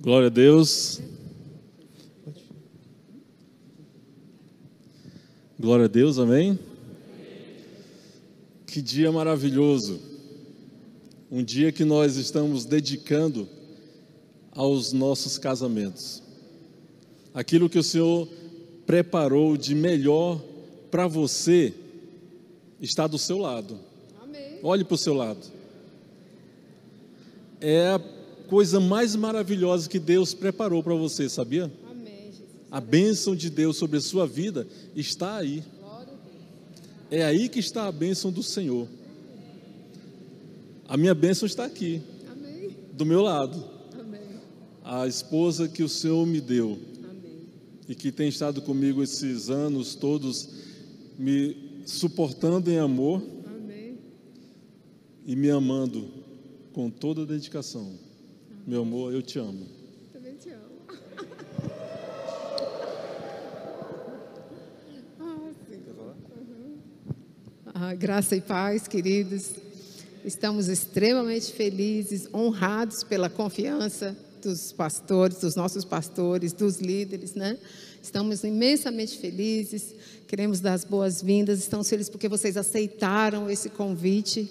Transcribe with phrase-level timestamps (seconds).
[0.00, 1.00] Glória a Deus.
[5.58, 6.56] Glória a Deus, amém?
[8.64, 10.00] Que dia maravilhoso.
[11.28, 13.48] Um dia que nós estamos dedicando
[14.52, 16.22] aos nossos casamentos.
[17.34, 18.28] Aquilo que o Senhor
[18.86, 20.40] preparou de melhor
[20.92, 21.74] para você
[22.80, 23.80] está do seu lado.
[24.22, 24.60] Amém.
[24.62, 25.44] Olhe para o seu lado.
[27.60, 28.17] É a
[28.48, 31.70] coisa mais maravilhosa que Deus preparou para você, sabia?
[31.90, 32.32] Amém.
[32.70, 35.62] A bênção de Deus sobre a sua vida está aí.
[37.10, 38.88] É aí que está a bênção do Senhor.
[40.86, 42.70] A minha bênção está aqui, Amém.
[42.92, 43.62] do meu lado.
[43.98, 44.20] Amém.
[44.82, 47.46] A esposa que o Senhor me deu Amém.
[47.88, 50.48] e que tem estado comigo esses anos todos,
[51.18, 53.98] me suportando em amor Amém.
[55.26, 56.08] e me amando
[56.72, 58.07] com toda a dedicação.
[58.68, 59.66] Meu amor, eu te amo.
[60.12, 60.82] Também te amo.
[65.18, 65.80] ah, sim.
[67.72, 69.52] Ah, graça e paz, queridos.
[70.22, 77.56] Estamos extremamente felizes, honrados pela confiança dos pastores, dos nossos pastores, dos líderes, né?
[78.02, 79.94] Estamos imensamente felizes,
[80.26, 84.46] queremos dar as boas-vindas, estamos felizes porque vocês aceitaram esse convite.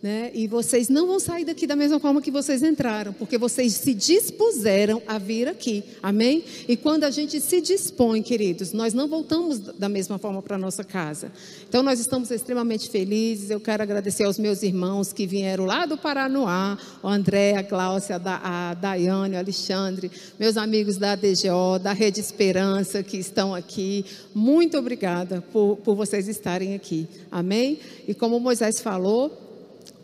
[0.00, 0.30] Né?
[0.32, 3.92] E vocês não vão sair daqui da mesma forma que vocês entraram, porque vocês se
[3.92, 6.44] dispuseram a vir aqui, amém?
[6.68, 10.84] E quando a gente se dispõe, queridos, nós não voltamos da mesma forma para nossa
[10.84, 11.32] casa.
[11.68, 13.50] Então, nós estamos extremamente felizes.
[13.50, 18.22] Eu quero agradecer aos meus irmãos que vieram lá do Paranoá, o André, a Cláudia,
[18.24, 24.04] a Daiane, o Alexandre, meus amigos da DGO, da Rede Esperança que estão aqui.
[24.32, 27.80] Muito obrigada por, por vocês estarem aqui, amém?
[28.06, 29.47] E como Moisés falou,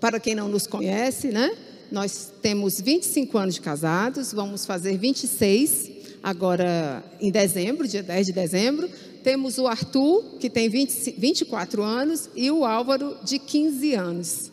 [0.00, 1.50] para quem não nos conhece, né?
[1.90, 8.32] Nós temos 25 anos de casados, vamos fazer 26 agora em dezembro, dia 10 de
[8.32, 8.88] dezembro.
[9.22, 14.50] Temos o Arthur, que tem 20, 24 anos, e o Álvaro, de 15 anos.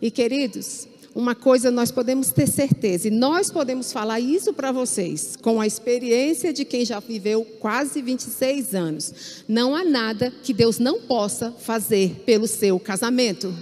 [0.00, 5.36] E queridos, uma coisa nós podemos ter certeza, e nós podemos falar isso para vocês,
[5.40, 9.14] com a experiência de quem já viveu quase 26 anos.
[9.48, 13.54] Não há nada que Deus não possa fazer pelo seu casamento.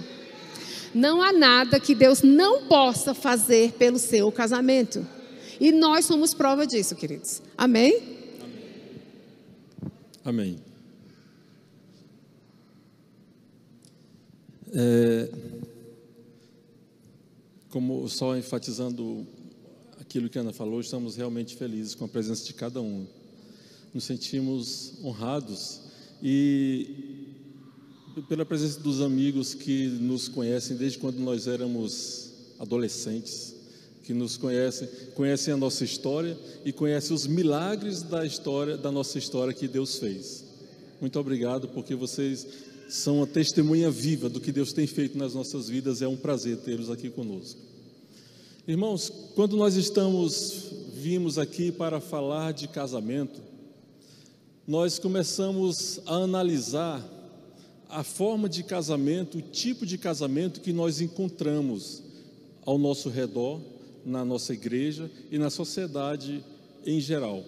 [0.93, 5.05] Não há nada que Deus não possa fazer pelo seu casamento.
[5.59, 7.41] E nós somos prova disso, queridos.
[7.57, 8.01] Amém?
[10.23, 10.57] Amém.
[14.75, 15.29] É,
[17.69, 19.27] como só enfatizando
[19.99, 23.05] aquilo que a Ana falou, estamos realmente felizes com a presença de cada um.
[23.93, 25.81] Nos sentimos honrados
[26.21, 27.02] e
[28.21, 33.55] pela presença dos amigos que nos conhecem desde quando nós éramos adolescentes,
[34.03, 39.17] que nos conhecem, conhecem a nossa história e conhecem os milagres da história, da nossa
[39.17, 40.43] história que Deus fez.
[41.01, 42.45] Muito obrigado porque vocês
[42.87, 46.01] são uma testemunha viva do que Deus tem feito nas nossas vidas.
[46.01, 47.59] É um prazer tê-los aqui conosco.
[48.67, 53.41] Irmãos, quando nós estamos vimos aqui para falar de casamento,
[54.65, 57.03] nós começamos a analisar
[57.93, 62.01] a forma de casamento, o tipo de casamento que nós encontramos
[62.65, 63.61] ao nosso redor,
[64.03, 66.43] na nossa igreja e na sociedade
[66.85, 67.43] em geral.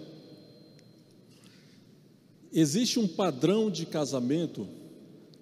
[2.53, 4.67] Existe um padrão de casamento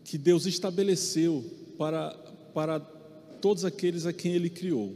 [0.06, 1.44] que Deus estabeleceu
[1.78, 2.12] para,
[2.53, 4.94] para todos aqueles a quem Ele criou.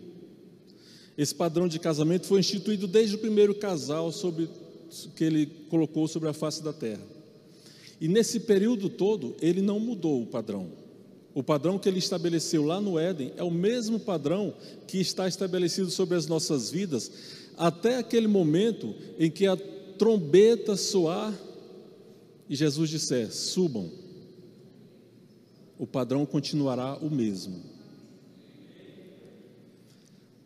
[1.18, 4.50] Esse padrão de casamento foi instituído desde o primeiro casal sobre,
[5.16, 7.16] que Ele colocou sobre a face da terra.
[7.99, 10.67] E nesse período todo, ele não mudou o padrão.
[11.33, 14.53] O padrão que ele estabeleceu lá no Éden é o mesmo padrão
[14.87, 17.11] que está estabelecido sobre as nossas vidas,
[17.55, 19.55] até aquele momento em que a
[19.97, 21.33] trombeta soar
[22.49, 23.91] e Jesus disser: subam.
[25.77, 27.61] O padrão continuará o mesmo.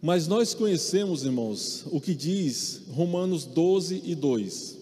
[0.02, 4.81] Mas nós conhecemos, irmãos, o que diz Romanos 12 e 2.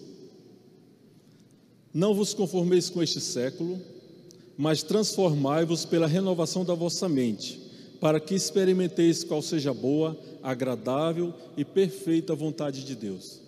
[1.93, 3.81] Não vos conformeis com este século,
[4.55, 7.59] mas transformai-vos pela renovação da vossa mente,
[7.99, 13.39] para que experimenteis qual seja boa, agradável e perfeita vontade de Deus.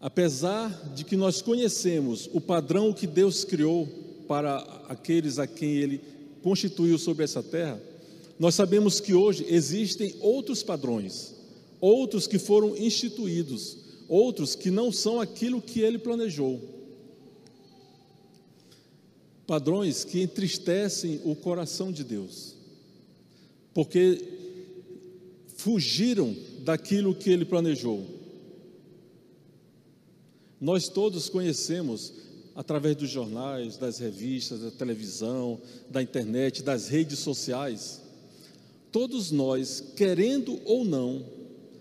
[0.00, 3.88] Apesar de que nós conhecemos o padrão que Deus criou
[4.28, 4.58] para
[4.88, 6.00] aqueles a quem Ele
[6.42, 7.80] constituiu sobre essa terra,
[8.38, 11.34] nós sabemos que hoje existem outros padrões,
[11.80, 13.76] outros que foram instituídos,
[14.08, 16.79] outros que não são aquilo que Ele planejou
[19.50, 22.54] padrões que entristecem o coração de Deus,
[23.74, 24.22] porque
[25.56, 28.06] fugiram daquilo que ele planejou.
[30.60, 32.12] Nós todos conhecemos
[32.54, 35.60] através dos jornais, das revistas, da televisão,
[35.90, 38.00] da internet, das redes sociais.
[38.92, 41.26] Todos nós, querendo ou não,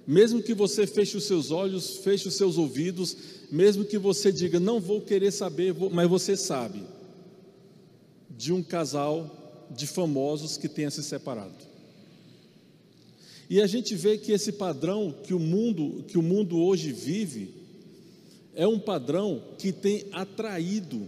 [0.08, 3.16] mesmo que você feche os seus olhos, feche os seus ouvidos,
[3.52, 6.82] mesmo que você diga, não vou querer saber, mas você sabe,
[8.40, 11.68] de um casal de famosos que tenha se separado.
[13.50, 17.54] E a gente vê que esse padrão que o mundo, que o mundo hoje vive,
[18.56, 21.06] é um padrão que tem atraído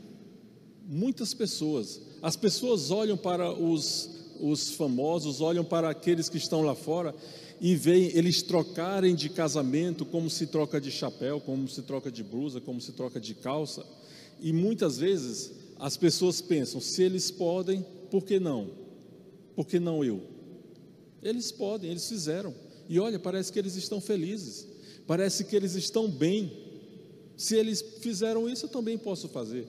[0.85, 2.01] muitas pessoas.
[2.21, 4.09] As pessoas olham para os,
[4.41, 7.15] os famosos, olham para aqueles que estão lá fora
[7.61, 12.23] e veem eles trocarem de casamento como se troca de chapéu, como se troca de
[12.23, 13.85] blusa, como se troca de calça.
[14.41, 18.69] E muitas vezes as pessoas pensam: se eles podem, por que não?
[19.55, 20.21] Por que não eu?
[21.23, 22.53] Eles podem, eles fizeram.
[22.87, 24.67] E olha, parece que eles estão felizes.
[25.07, 26.51] Parece que eles estão bem.
[27.35, 29.67] Se eles fizeram isso, eu também posso fazer.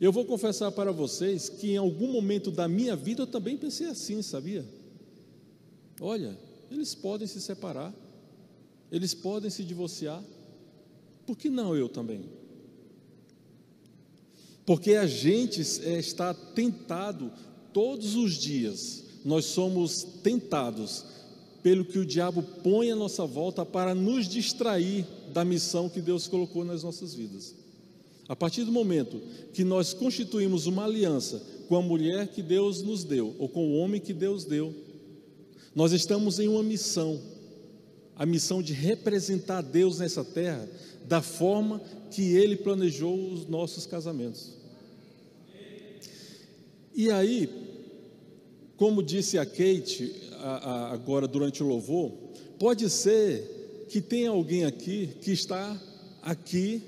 [0.00, 3.88] Eu vou confessar para vocês que em algum momento da minha vida eu também pensei
[3.88, 4.64] assim, sabia?
[6.00, 6.38] Olha,
[6.70, 7.94] eles podem se separar,
[8.92, 10.22] eles podem se divorciar,
[11.26, 12.28] por que não eu também?
[14.66, 17.32] Porque a gente é, está tentado
[17.72, 21.04] todos os dias nós somos tentados
[21.60, 26.28] pelo que o diabo põe à nossa volta para nos distrair da missão que Deus
[26.28, 27.52] colocou nas nossas vidas.
[28.28, 29.20] A partir do momento
[29.52, 33.78] que nós constituímos uma aliança com a mulher que Deus nos deu, ou com o
[33.78, 34.72] homem que Deus deu,
[35.74, 37.20] nós estamos em uma missão,
[38.16, 40.66] a missão de representar Deus nessa terra
[41.04, 41.80] da forma
[42.10, 44.54] que Ele planejou os nossos casamentos.
[46.94, 47.48] E aí,
[48.76, 52.10] como disse a Kate a, a, agora durante o louvor,
[52.58, 55.78] pode ser que tenha alguém aqui que está
[56.22, 56.82] aqui,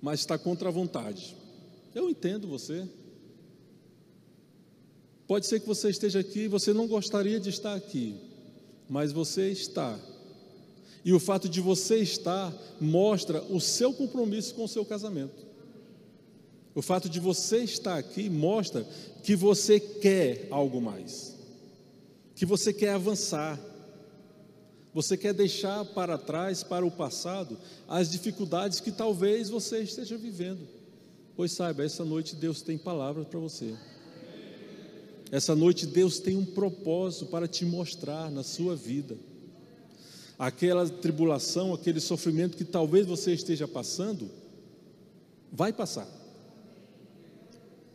[0.00, 1.36] mas está contra a vontade.
[1.94, 2.88] Eu entendo você.
[5.26, 8.16] Pode ser que você esteja aqui e você não gostaria de estar aqui,
[8.88, 9.98] mas você está.
[11.04, 15.44] E o fato de você estar mostra o seu compromisso com o seu casamento.
[16.74, 18.86] O fato de você estar aqui mostra
[19.22, 21.36] que você quer algo mais,
[22.34, 23.60] que você quer avançar,
[24.92, 30.66] você quer deixar para trás, para o passado, as dificuldades que talvez você esteja vivendo.
[31.36, 33.74] Pois saiba, essa noite Deus tem palavras para você.
[35.30, 39.16] Essa noite Deus tem um propósito para te mostrar na sua vida.
[40.38, 44.28] Aquela tribulação, aquele sofrimento que talvez você esteja passando,
[45.52, 46.08] vai passar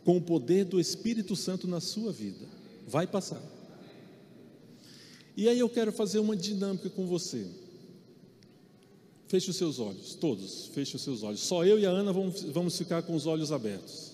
[0.04, 2.46] com o poder do Espírito Santo na sua vida.
[2.86, 3.42] Vai passar.
[5.36, 7.46] E aí eu quero fazer uma dinâmica com você.
[9.28, 11.40] Feche os seus olhos, todos, feche os seus olhos.
[11.40, 14.10] Só eu e a Ana vamos, vamos ficar com os olhos abertos.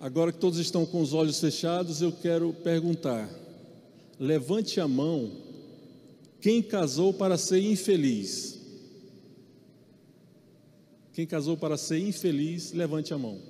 [0.00, 3.28] Agora que todos estão com os olhos fechados, eu quero perguntar:
[4.20, 5.32] levante a mão
[6.42, 8.60] quem casou para ser infeliz.
[11.14, 13.40] Quem casou para ser infeliz, levante a mão.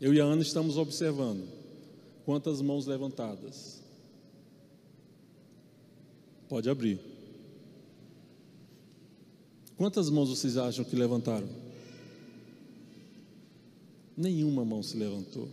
[0.00, 1.46] Eu e a Ana estamos observando.
[2.24, 3.82] Quantas mãos levantadas?
[6.48, 7.00] Pode abrir.
[9.76, 11.48] Quantas mãos vocês acham que levantaram?
[14.16, 15.48] Nenhuma mão se levantou.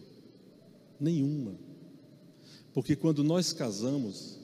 [0.99, 1.64] Nenhuma.
[2.75, 4.35] Porque quando nós casamos,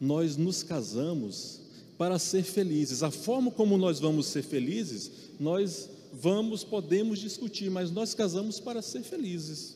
[0.00, 1.58] nós nos casamos
[1.98, 3.02] para ser felizes.
[3.02, 8.80] A forma como nós vamos ser felizes, nós vamos, podemos discutir, mas nós casamos para
[8.80, 9.74] ser felizes.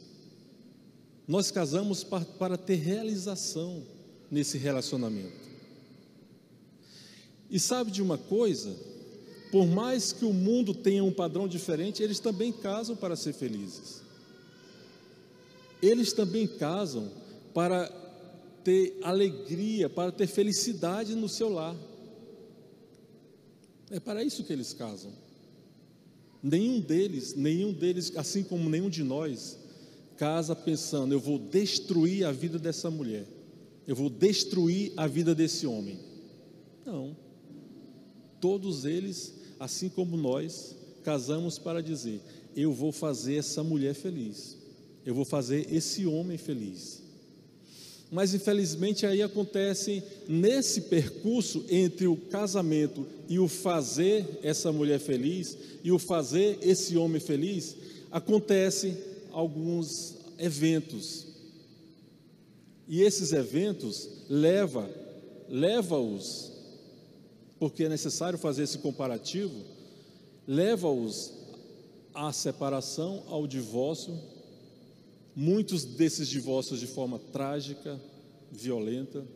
[1.26, 3.83] Nós casamos para, para ter realização
[4.31, 5.45] nesse relacionamento.
[7.50, 8.73] E sabe de uma coisa?
[9.50, 14.00] Por mais que o mundo tenha um padrão diferente, eles também casam para ser felizes.
[15.83, 17.24] Eles também casam
[17.55, 17.87] para
[18.65, 21.77] ter alegria, para ter felicidade no seu lar.
[23.91, 25.13] É para isso que eles casam.
[26.43, 29.57] Nenhum deles, nenhum deles, assim como nenhum de nós,
[30.17, 33.27] casa pensando, eu vou destruir a vida dessa mulher.
[33.87, 35.99] Eu vou destruir a vida desse homem.
[36.85, 37.17] Não.
[38.41, 42.21] Todos eles, assim como nós, casamos para dizer:
[42.57, 44.57] eu vou fazer essa mulher feliz.
[45.05, 47.04] Eu vou fazer esse homem feliz.
[48.14, 55.59] Mas infelizmente aí acontece nesse percurso entre o casamento e o fazer essa mulher feliz
[55.83, 57.75] e o fazer esse homem feliz,
[58.12, 58.97] acontecem
[59.33, 61.26] alguns eventos.
[62.87, 64.88] E esses eventos leva
[65.49, 66.52] leva-os
[67.59, 69.61] porque é necessário fazer esse comparativo,
[70.47, 71.33] leva-os
[72.14, 74.16] à separação, ao divórcio,
[75.35, 78.00] muitos desses divórcios de forma trágica,
[78.50, 79.26] violenta,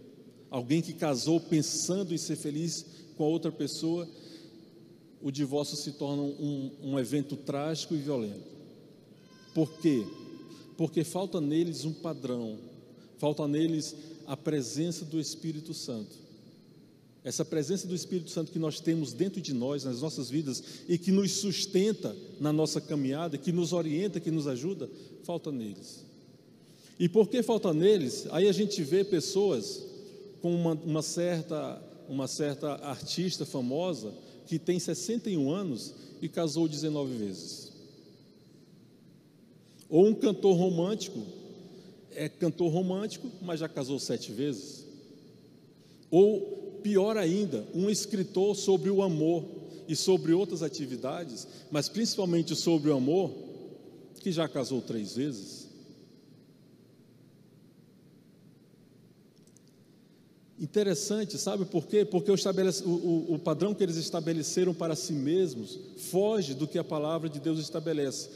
[0.51, 2.85] alguém que casou pensando em ser feliz
[3.17, 4.09] com a outra pessoa,
[5.21, 8.47] o divórcio se torna um, um evento trágico e violento.
[9.53, 10.07] Por quê?
[10.77, 12.59] Porque falta neles um padrão,
[13.19, 16.29] falta neles a presença do Espírito Santo.
[17.25, 20.97] Essa presença do Espírito Santo que nós temos dentro de nós, nas nossas vidas, e
[20.97, 24.89] que nos sustenta na nossa caminhada, que nos orienta, que nos ajuda,
[25.25, 26.05] falta neles.
[26.99, 28.27] E por que falta neles?
[28.31, 29.85] Aí a gente vê pessoas
[30.43, 34.13] com uma, uma certa, uma certa artista famosa
[34.47, 37.73] que tem 61 anos e casou 19 vezes.
[39.89, 41.21] Ou um cantor romântico,
[42.15, 44.85] é cantor romântico, mas já casou sete vezes.
[46.11, 49.45] Ou, pior ainda, um escritor sobre o amor
[49.87, 53.31] e sobre outras atividades, mas principalmente sobre o amor,
[54.19, 55.69] que já casou três vezes.
[60.61, 62.05] Interessante, sabe por quê?
[62.05, 62.35] Porque o,
[62.85, 65.79] o, o, padrão que eles estabeleceram para si mesmos
[66.11, 68.29] foge do que a palavra de Deus estabelece.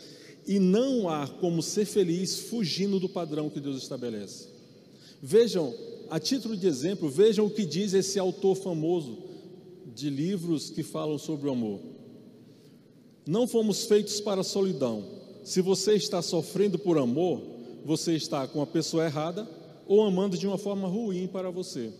[0.46, 4.46] E não há como ser feliz fugindo do padrão que Deus estabelece.
[5.20, 5.74] Vejam,
[6.10, 9.18] a título de exemplo, vejam o que diz esse autor famoso
[9.92, 11.80] de livros que falam sobre o amor.
[13.26, 15.21] Não fomos feitos para a solidão.
[15.44, 17.42] Se você está sofrendo por amor,
[17.84, 19.48] você está com a pessoa errada
[19.86, 21.92] ou amando de uma forma ruim para você.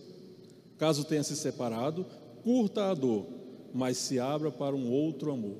[0.77, 2.05] Caso tenha se separado,
[2.43, 3.25] curta a dor,
[3.73, 5.57] mas se abra para um outro amor.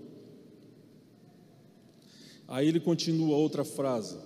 [2.47, 4.17] Aí ele continua outra frase.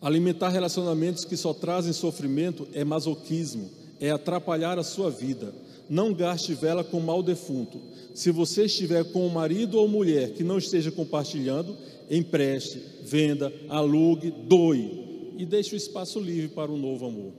[0.00, 5.54] Alimentar relacionamentos que só trazem sofrimento é masoquismo, é atrapalhar a sua vida.
[5.90, 7.80] Não gaste vela com mal defunto.
[8.14, 11.76] Se você estiver com um marido ou mulher que não esteja compartilhando,
[12.08, 17.32] empreste, venda, alugue, doe e deixe o espaço livre para um novo amor.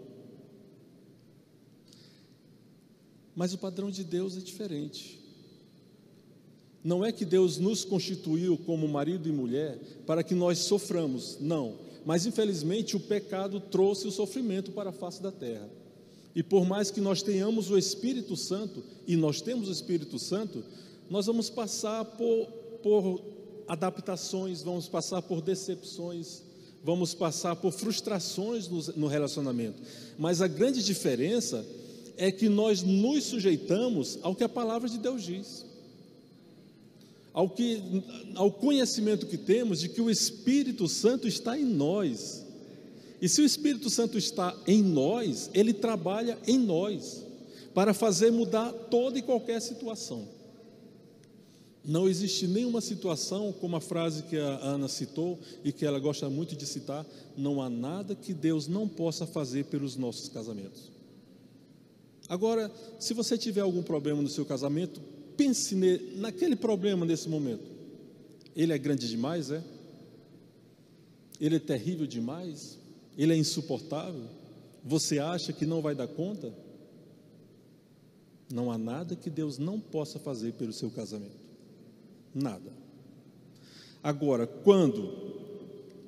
[3.33, 5.17] Mas o padrão de Deus é diferente.
[6.83, 11.75] Não é que Deus nos constituiu como marido e mulher para que nós soframos, não.
[12.05, 15.69] Mas infelizmente o pecado trouxe o sofrimento para a face da terra.
[16.35, 20.63] E por mais que nós tenhamos o Espírito Santo, e nós temos o Espírito Santo,
[21.09, 22.47] nós vamos passar por,
[22.81, 23.21] por
[23.67, 26.41] adaptações, vamos passar por decepções,
[26.83, 29.81] vamos passar por frustrações no, no relacionamento.
[30.17, 31.65] Mas a grande diferença
[32.17, 35.65] é que nós nos sujeitamos ao que a palavra de Deus diz.
[37.33, 37.81] Ao, que,
[38.35, 42.45] ao conhecimento que temos de que o Espírito Santo está em nós.
[43.21, 47.23] E se o Espírito Santo está em nós, ele trabalha em nós
[47.73, 50.27] para fazer mudar toda e qualquer situação.
[51.83, 56.29] Não existe nenhuma situação, como a frase que a Ana citou e que ela gosta
[56.29, 57.05] muito de citar,
[57.37, 60.91] não há nada que Deus não possa fazer pelos nossos casamentos.
[62.27, 65.01] Agora, se você tiver algum problema no seu casamento,
[65.35, 65.75] pense
[66.15, 67.69] naquele problema nesse momento.
[68.55, 69.63] Ele é grande demais, é?
[71.39, 72.77] Ele é terrível demais?
[73.21, 74.23] Ele é insuportável?
[74.83, 76.51] Você acha que não vai dar conta?
[78.51, 81.37] Não há nada que Deus não possa fazer pelo seu casamento.
[82.33, 82.73] Nada.
[84.01, 85.13] Agora, quando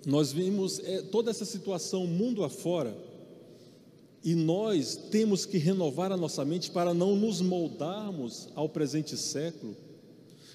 [0.07, 2.97] nós vimos é, toda essa situação mundo afora,
[4.23, 9.77] e nós temos que renovar a nossa mente para não nos moldarmos ao presente século,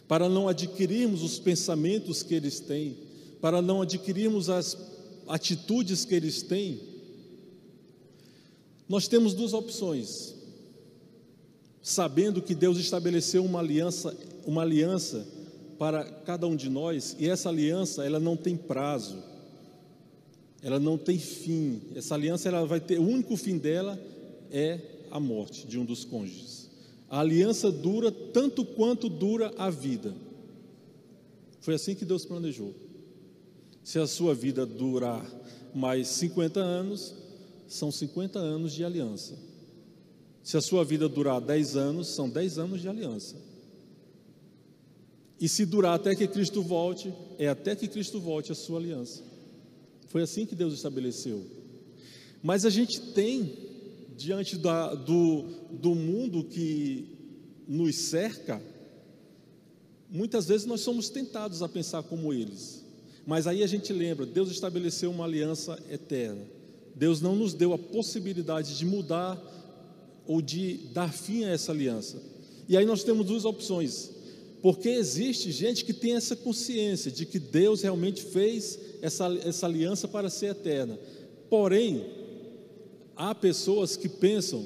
[0.09, 2.97] para não adquirirmos os pensamentos que eles têm,
[3.41, 4.98] para não adquirirmos as
[5.29, 6.81] atitudes que eles têm.
[8.89, 10.35] Nós temos duas opções.
[11.83, 15.27] Sabendo que Deus estabeleceu uma aliança, uma aliança
[15.79, 19.23] para cada um de nós, e essa aliança, ela não tem prazo
[20.63, 21.81] ela não tem fim.
[21.95, 23.99] Essa aliança ela vai ter, o único fim dela
[24.51, 24.81] é
[25.11, 26.69] a morte de um dos cônjuges.
[27.09, 30.15] A aliança dura tanto quanto dura a vida.
[31.61, 32.75] Foi assim que Deus planejou.
[33.89, 35.25] Se a sua vida durar
[35.75, 37.15] mais 50 anos,
[37.67, 39.39] são 50 anos de aliança.
[40.43, 43.37] Se a sua vida durar 10 anos, são 10 anos de aliança.
[45.41, 49.23] E se durar até que Cristo volte, é até que Cristo volte a sua aliança.
[50.09, 51.43] Foi assim que Deus estabeleceu.
[52.43, 53.57] Mas a gente tem,
[54.19, 57.09] diante da, do, do mundo que
[57.67, 58.63] nos cerca,
[60.11, 62.87] muitas vezes nós somos tentados a pensar como eles.
[63.29, 66.41] Mas aí a gente lembra, Deus estabeleceu uma aliança eterna.
[66.95, 69.39] Deus não nos deu a possibilidade de mudar
[70.27, 72.23] ou de dar fim a essa aliança.
[72.67, 74.13] E aí nós temos duas opções.
[74.63, 80.09] Porque existe gente que tem essa consciência de que Deus realmente fez essa, essa aliança
[80.09, 80.99] para ser eterna.
[81.51, 82.07] Porém,
[83.15, 84.65] há pessoas que pensam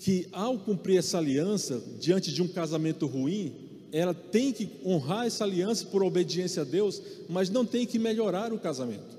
[0.00, 5.44] que ao cumprir essa aliança, diante de um casamento ruim, ela tem que honrar essa
[5.44, 9.16] aliança por obediência a Deus, mas não tem que melhorar o casamento.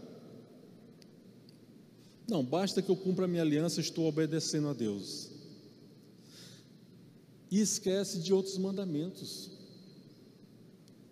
[2.28, 5.30] Não, basta que eu cumpra a minha aliança, estou obedecendo a Deus.
[7.50, 9.50] E esquece de outros mandamentos.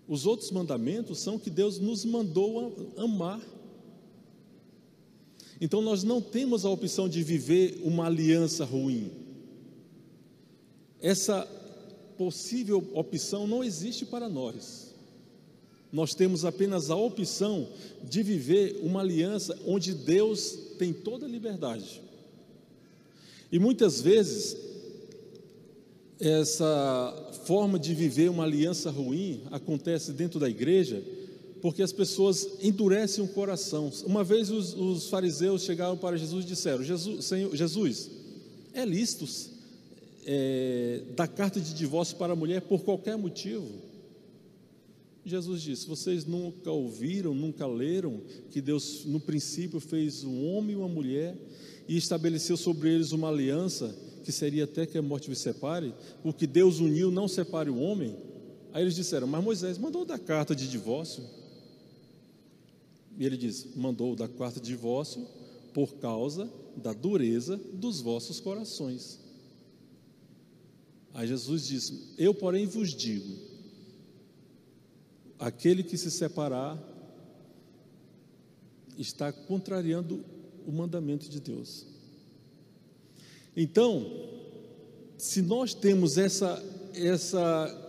[0.08, 3.42] Os outros mandamentos são que Deus nos mandou amar.
[5.60, 9.12] Então nós não temos a opção de viver uma aliança ruim.
[11.02, 11.48] Essa
[12.18, 14.94] possível opção não existe para nós.
[15.92, 17.68] Nós temos apenas a opção
[18.04, 22.02] de viver uma aliança onde Deus tem toda a liberdade.
[23.52, 24.58] E muitas vezes
[26.20, 31.02] essa forma de viver uma aliança ruim acontece dentro da igreja
[31.62, 33.92] porque as pessoas endurecem o coração.
[34.06, 38.10] Uma vez os, os fariseus chegaram para Jesus e disseram: Jesus, Senhor, Jesus
[38.74, 39.28] é lícito
[40.30, 43.66] é, dar carta de divórcio para a mulher por qualquer motivo?
[45.24, 50.76] Jesus disse: Vocês nunca ouviram, nunca leram que Deus, no princípio, fez um homem e
[50.78, 51.38] uma mulher
[51.88, 56.34] e estabeleceu sobre eles uma aliança que seria até que a morte os separe, o
[56.34, 58.14] que Deus uniu não separe o homem.
[58.74, 61.24] Aí eles disseram, mas Moisés mandou dar carta de divórcio.
[63.18, 65.26] E ele diz: mandou dar carta de divórcio
[65.74, 69.27] por causa da dureza dos vossos corações.
[71.18, 73.36] Aí Jesus diz: Eu, porém, vos digo:
[75.40, 76.78] aquele que se separar
[79.00, 80.24] está contrariando
[80.64, 81.88] o mandamento de Deus.
[83.56, 84.06] Então,
[85.18, 87.84] se nós temos essa, essa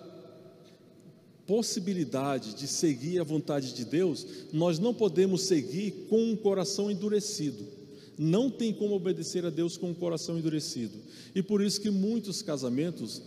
[1.46, 7.77] possibilidade de seguir a vontade de Deus, nós não podemos seguir com um coração endurecido.
[8.18, 10.98] Não tem como obedecer a Deus com um coração endurecido.
[11.34, 13.22] E por isso que muitos casamentos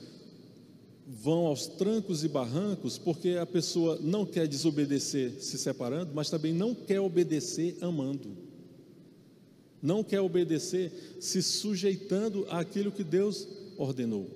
[1.08, 6.54] vão aos trancos e barrancos, porque a pessoa não quer desobedecer se separando, mas também
[6.54, 8.52] não quer obedecer amando
[9.82, 14.30] não quer obedecer, se sujeitando àquilo que Deus ordenou.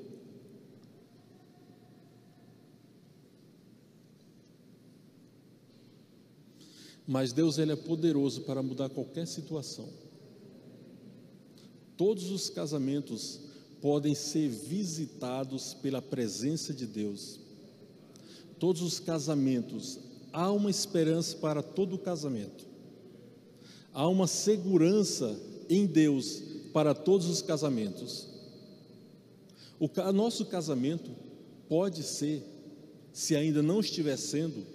[7.08, 9.88] Mas Deus ele é poderoso para mudar qualquer situação.
[11.98, 13.40] Todos os casamentos
[13.82, 17.40] podem ser visitados pela presença de Deus.
[18.60, 20.00] Todos os casamentos
[20.34, 22.76] há uma esperança para todo casamento
[23.96, 28.28] há uma segurança em Deus para todos os casamentos.
[29.80, 31.10] O nosso casamento
[31.70, 32.44] pode ser,
[33.14, 34.66] se ainda não estiver sendo,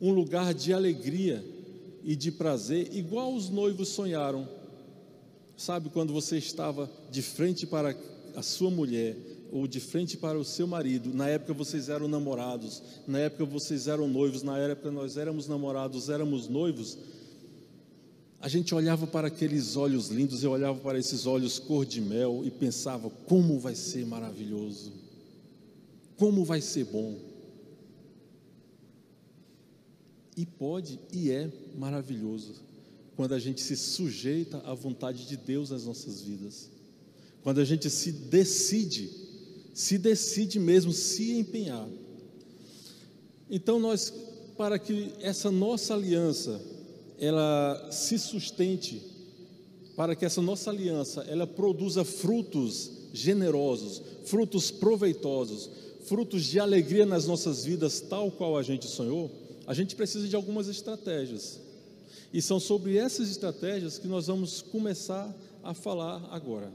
[0.00, 1.44] um lugar de alegria
[2.02, 4.48] e de prazer, igual os noivos sonharam.
[5.56, 7.96] Sabe quando você estava de frente para
[8.34, 9.16] a sua mulher
[9.52, 13.86] ou de frente para o seu marido, na época vocês eram namorados, na época vocês
[13.86, 16.96] eram noivos, na época nós éramos namorados, éramos noivos,
[18.40, 22.42] a gente olhava para aqueles olhos lindos, eu olhava para esses olhos cor de mel
[22.44, 24.92] e pensava: como vai ser maravilhoso,
[26.16, 27.14] como vai ser bom.
[30.34, 32.71] E pode e é maravilhoso
[33.22, 36.68] quando a gente se sujeita à vontade de Deus nas nossas vidas,
[37.40, 39.08] quando a gente se decide,
[39.72, 41.88] se decide mesmo se empenhar.
[43.48, 44.12] Então, nós,
[44.56, 46.60] para que essa nossa aliança
[47.16, 49.00] ela se sustente,
[49.94, 55.70] para que essa nossa aliança ela produza frutos generosos, frutos proveitosos,
[56.06, 59.30] frutos de alegria nas nossas vidas, tal qual a gente sonhou,
[59.64, 61.60] a gente precisa de algumas estratégias.
[62.32, 66.72] E são sobre essas estratégias que nós vamos começar a falar agora.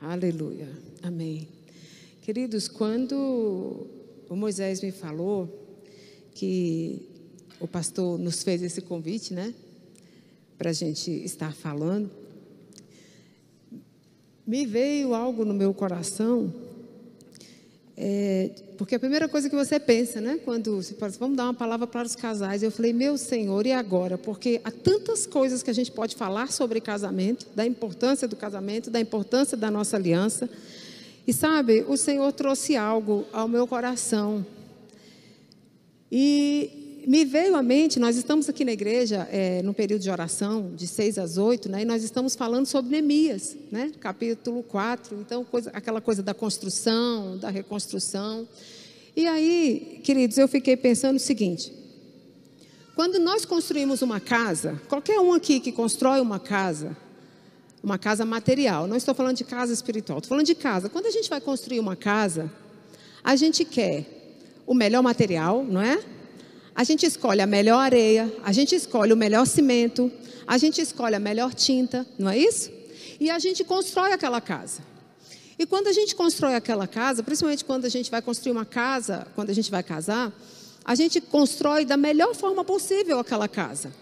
[0.00, 0.68] Aleluia.
[1.00, 1.46] Amém.
[2.20, 3.86] Queridos, quando
[4.28, 5.48] o Moisés me falou
[6.34, 7.08] que
[7.60, 9.54] o pastor nos fez esse convite, né?
[10.58, 12.10] Para a gente estar falando.
[14.44, 16.52] Me veio algo no meu coração,
[17.96, 20.38] é, porque a primeira coisa que você pensa, né?
[20.44, 23.66] Quando você fala, assim, vamos dar uma palavra para os casais, eu falei, meu Senhor,
[23.66, 24.16] e agora?
[24.16, 28.90] Porque há tantas coisas que a gente pode falar sobre casamento, da importância do casamento,
[28.90, 30.48] da importância da nossa aliança.
[31.26, 34.44] E sabe, o Senhor trouxe algo ao meu coração.
[36.10, 40.72] E me veio à mente, nós estamos aqui na igreja é, no período de oração,
[40.74, 45.44] de 6 às 8, né, e nós estamos falando sobre Neemias, né, capítulo 4, então
[45.44, 48.46] coisa, aquela coisa da construção, da reconstrução.
[49.16, 51.72] E aí, queridos, eu fiquei pensando o seguinte:
[52.94, 56.96] quando nós construímos uma casa, qualquer um aqui que constrói uma casa,
[57.82, 60.88] uma casa material, não estou falando de casa espiritual, estou falando de casa.
[60.88, 62.50] Quando a gente vai construir uma casa,
[63.24, 64.06] a gente quer
[64.66, 66.11] o melhor material, não é?
[66.74, 70.10] A gente escolhe a melhor areia, a gente escolhe o melhor cimento,
[70.46, 72.70] a gente escolhe a melhor tinta, não é isso?
[73.20, 74.80] E a gente constrói aquela casa.
[75.58, 79.26] E quando a gente constrói aquela casa, principalmente quando a gente vai construir uma casa,
[79.34, 80.32] quando a gente vai casar,
[80.84, 83.92] a gente constrói da melhor forma possível aquela casa.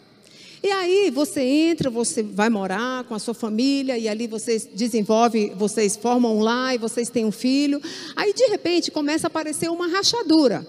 [0.63, 5.55] E aí você entra, você vai morar com a sua família e ali vocês desenvolvem,
[5.55, 7.81] vocês formam um lar e vocês têm um filho.
[8.15, 10.67] Aí de repente começa a aparecer uma rachadura.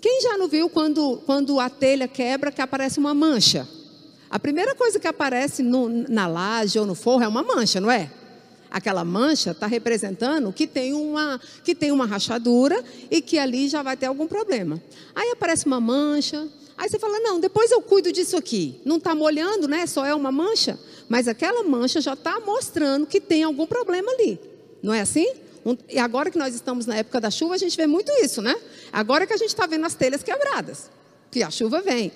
[0.00, 3.66] Quem já não viu quando, quando a telha quebra que aparece uma mancha?
[4.28, 7.90] A primeira coisa que aparece no, na laje ou no forro é uma mancha, não
[7.90, 8.10] é?
[8.70, 13.82] Aquela mancha está representando que tem, uma, que tem uma rachadura e que ali já
[13.82, 14.82] vai ter algum problema.
[15.14, 18.80] Aí aparece uma mancha, Aí você fala, não, depois eu cuido disso aqui.
[18.84, 19.86] Não está molhando, né?
[19.86, 20.78] Só é uma mancha.
[21.08, 24.38] Mas aquela mancha já está mostrando que tem algum problema ali.
[24.82, 25.26] Não é assim?
[25.66, 28.40] Um, e agora que nós estamos na época da chuva, a gente vê muito isso,
[28.40, 28.54] né?
[28.92, 30.88] Agora que a gente está vendo as telhas quebradas.
[31.28, 32.12] Que a chuva vem.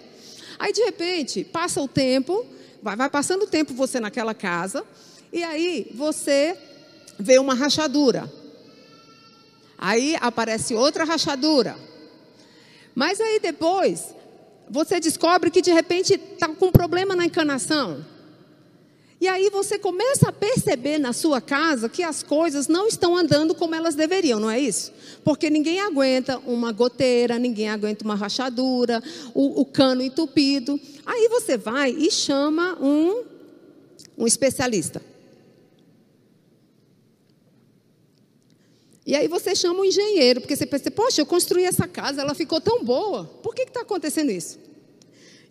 [0.56, 2.46] Aí, de repente, passa o tempo,
[2.80, 4.84] vai, vai passando o tempo você naquela casa,
[5.32, 6.56] e aí você
[7.18, 8.32] vê uma rachadura.
[9.76, 11.76] Aí aparece outra rachadura.
[12.94, 14.14] Mas aí depois
[14.68, 18.04] você descobre que de repente está com um problema na encanação.
[19.20, 23.54] E aí você começa a perceber na sua casa que as coisas não estão andando
[23.54, 24.90] como elas deveriam, não é isso?
[25.22, 29.02] Porque ninguém aguenta uma goteira, ninguém aguenta uma rachadura,
[29.35, 30.80] o, o cano entupido.
[31.04, 33.24] Aí você vai e chama um,
[34.16, 35.02] um especialista.
[39.04, 42.35] E aí você chama um engenheiro, porque você pensa, poxa, eu construí essa casa, ela
[42.35, 43.24] ficou tão boa.
[43.42, 44.69] Por que está acontecendo isso?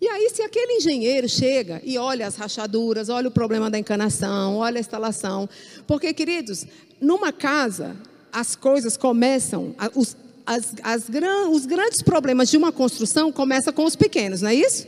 [0.02, 4.56] E aí, se aquele engenheiro chega e olha as rachaduras, olha o problema da encanação,
[4.58, 5.50] olha a instalação.
[5.86, 6.66] Porque, queridos,
[7.02, 7.98] numa casa,
[8.32, 11.04] as coisas começam, os, as, as,
[11.52, 14.88] os grandes problemas de uma construção começam com os pequenos, não é isso?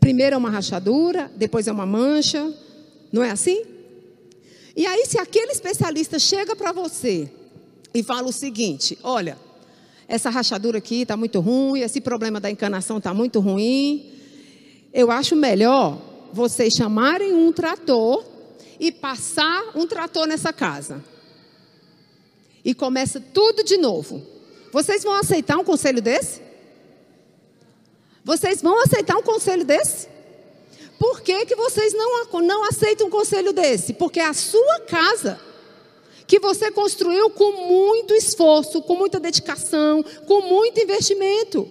[0.00, 2.52] Primeiro é uma rachadura, depois é uma mancha,
[3.12, 3.62] não é assim?
[4.74, 7.30] E aí, se aquele especialista chega para você
[7.92, 9.36] e fala o seguinte: olha,
[10.10, 14.12] essa rachadura aqui está muito ruim, esse problema da encanação está muito ruim.
[14.92, 18.24] Eu acho melhor vocês chamarem um trator
[18.80, 21.02] e passar um trator nessa casa.
[22.64, 24.20] E começa tudo de novo.
[24.72, 26.42] Vocês vão aceitar um conselho desse?
[28.24, 30.08] Vocês vão aceitar um conselho desse?
[30.98, 33.92] Por que, que vocês não, não aceitam um conselho desse?
[33.92, 35.40] Porque é a sua casa
[36.30, 41.68] que você construiu com muito esforço, com muita dedicação, com muito investimento.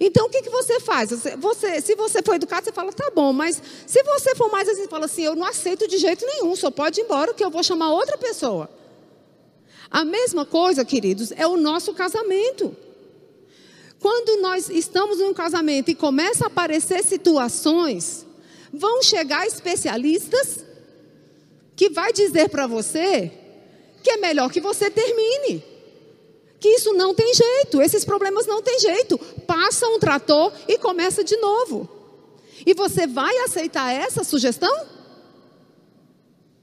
[0.00, 1.10] Então, o que, que você faz?
[1.38, 4.88] Você, se você for educado, você fala, tá bom, mas se você for mais assim,
[4.88, 7.62] fala assim, eu não aceito de jeito nenhum, só pode ir embora que eu vou
[7.62, 8.68] chamar outra pessoa.
[9.88, 12.76] A mesma coisa, queridos, é o nosso casamento.
[14.00, 18.26] Quando nós estamos em um casamento e começa a aparecer situações,
[18.72, 20.64] vão chegar especialistas
[21.76, 23.36] que vai dizer para você
[24.02, 25.64] que é melhor que você termine.
[26.58, 29.18] Que isso não tem jeito, esses problemas não tem jeito.
[29.46, 31.88] Passa um trator e começa de novo.
[32.66, 34.86] E você vai aceitar essa sugestão?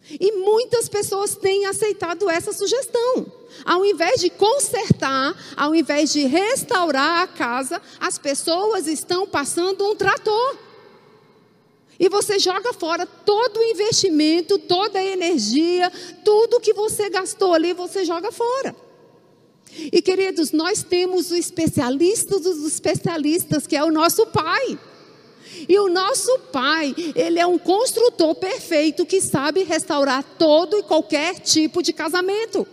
[0.09, 3.25] E muitas pessoas têm aceitado essa sugestão.
[3.65, 9.95] Ao invés de consertar, ao invés de restaurar a casa, as pessoas estão passando um
[9.95, 10.66] trator.
[11.99, 15.91] E você joga fora todo o investimento, toda a energia,
[16.23, 18.75] tudo que você gastou ali, você joga fora.
[19.91, 24.79] E queridos, nós temos o especialista dos especialistas, que é o nosso pai.
[25.67, 31.39] E o nosso pai, ele é um construtor perfeito que sabe restaurar todo e qualquer
[31.39, 32.67] tipo de casamento.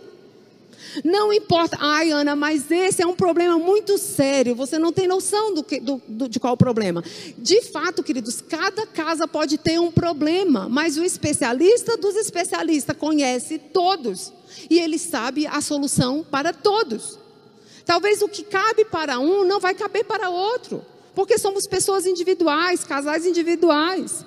[1.03, 5.53] Não importa, ai Ana, mas esse é um problema muito sério, você não tem noção
[5.53, 7.03] do que, do, do, de qual o problema.
[7.37, 13.57] De fato, queridos, cada casa pode ter um problema, mas o especialista dos especialistas conhece
[13.57, 14.31] todos
[14.69, 17.19] e ele sabe a solução para todos.
[17.85, 22.83] Talvez o que cabe para um não vai caber para outro, porque somos pessoas individuais,
[22.83, 24.25] casais individuais.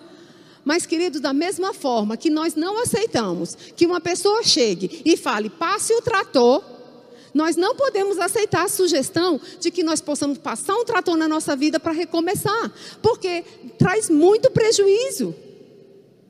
[0.69, 5.49] Mas, queridos, da mesma forma que nós não aceitamos que uma pessoa chegue e fale,
[5.49, 6.63] passe o trator,
[7.33, 11.55] Nós não podemos aceitar a sugestão de que nós possamos passar um trator na nossa
[11.55, 13.45] vida para recomeçar, porque
[13.79, 15.35] traz muito prejuízo.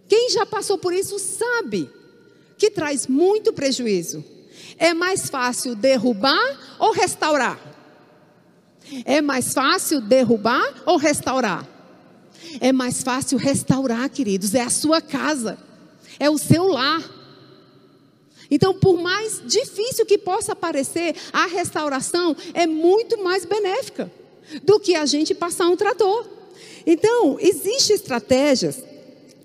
[0.09, 1.89] Quem já passou por isso sabe
[2.57, 4.25] que traz muito prejuízo.
[4.77, 7.59] É mais fácil derrubar ou restaurar?
[9.05, 11.78] É mais fácil derrubar ou restaurar?
[12.61, 15.59] É mais fácil restaurar, queridos, é a sua casa,
[16.19, 17.03] é o seu lar.
[18.51, 24.11] Então, por mais difícil que possa parecer, a restauração é muito mais benéfica
[24.63, 26.27] do que a gente passar um trator.
[26.87, 28.83] Então, existem estratégias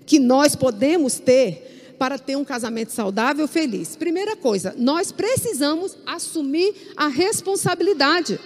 [0.06, 3.96] que nós podemos ter para ter um casamento saudável, feliz.
[3.96, 8.40] Primeira coisa, nós precisamos assumir a responsabilidade.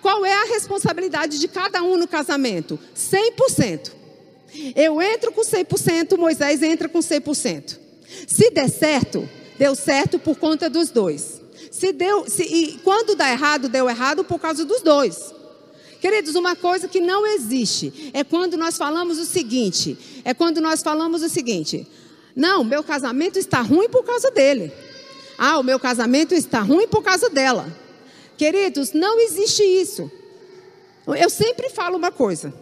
[0.00, 2.78] Qual é a responsabilidade de cada um no casamento?
[2.96, 3.92] 100%.
[4.74, 7.78] Eu entro com 100%, Moisés entra com 100%.
[8.26, 11.40] Se der certo, deu certo por conta dos dois.
[11.70, 15.32] Se deu, se, e quando dá errado, deu errado por causa dos dois.
[16.00, 20.82] Queridos, uma coisa que não existe é quando nós falamos o seguinte: é quando nós
[20.82, 21.86] falamos o seguinte,
[22.34, 24.72] não, meu casamento está ruim por causa dele.
[25.36, 27.70] Ah, o meu casamento está ruim por causa dela.
[28.40, 30.10] Queridos, não existe isso.
[31.06, 32.54] Eu sempre falo uma coisa: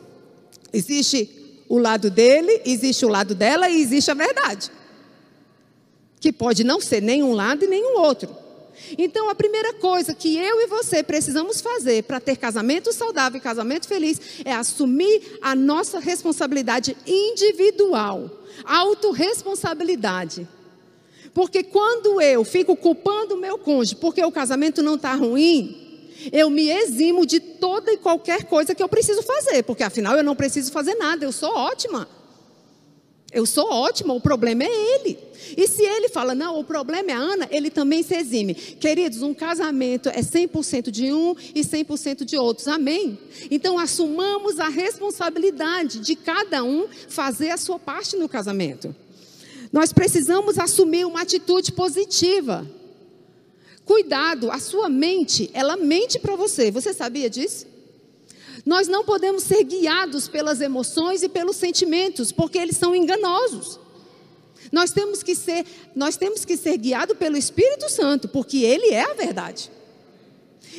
[0.73, 1.31] existe
[1.69, 4.73] o lado dele, existe o lado dela e existe a verdade.
[6.19, 8.29] Que pode não ser nenhum lado e nenhum outro.
[8.99, 13.41] Então, a primeira coisa que eu e você precisamos fazer para ter casamento saudável e
[13.41, 18.29] casamento feliz é assumir a nossa responsabilidade individual,
[18.65, 20.49] autorresponsabilidade.
[21.35, 25.89] Porque quando eu fico culpando o meu cônjuge porque o casamento não está ruim,
[26.33, 30.25] eu me eximo de toda e qualquer coisa que eu preciso fazer, porque afinal eu
[30.25, 32.09] não preciso fazer nada, eu sou ótima.
[33.31, 35.19] Eu sou ótima, o problema é ele.
[35.55, 38.55] E se ele fala, não, o problema é a Ana, ele também se exime.
[38.55, 42.67] Queridos, um casamento é 100% de um e 100% de outros.
[42.67, 43.19] Amém?
[43.51, 48.97] Então, assumamos a responsabilidade de cada um fazer a sua parte no casamento.
[49.73, 52.67] Nós precisamos assumir uma atitude positiva.
[53.85, 56.71] Cuidado, a sua mente, ela mente para você.
[56.71, 57.67] Você sabia disso?
[58.65, 63.79] Nós não podemos ser guiados pelas emoções e pelos sentimentos, porque eles são enganosos.
[64.71, 69.11] Nós temos que ser, nós temos que ser guiados pelo Espírito Santo, porque ele é
[69.11, 69.71] a verdade.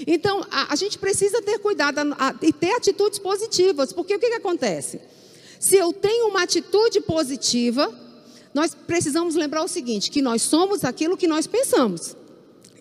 [0.05, 4.19] Então, a, a gente precisa ter cuidado a, a, e ter atitudes positivas, porque o
[4.19, 5.01] que, que acontece?
[5.59, 7.91] Se eu tenho uma atitude positiva,
[8.53, 12.15] nós precisamos lembrar o seguinte: que nós somos aquilo que nós pensamos.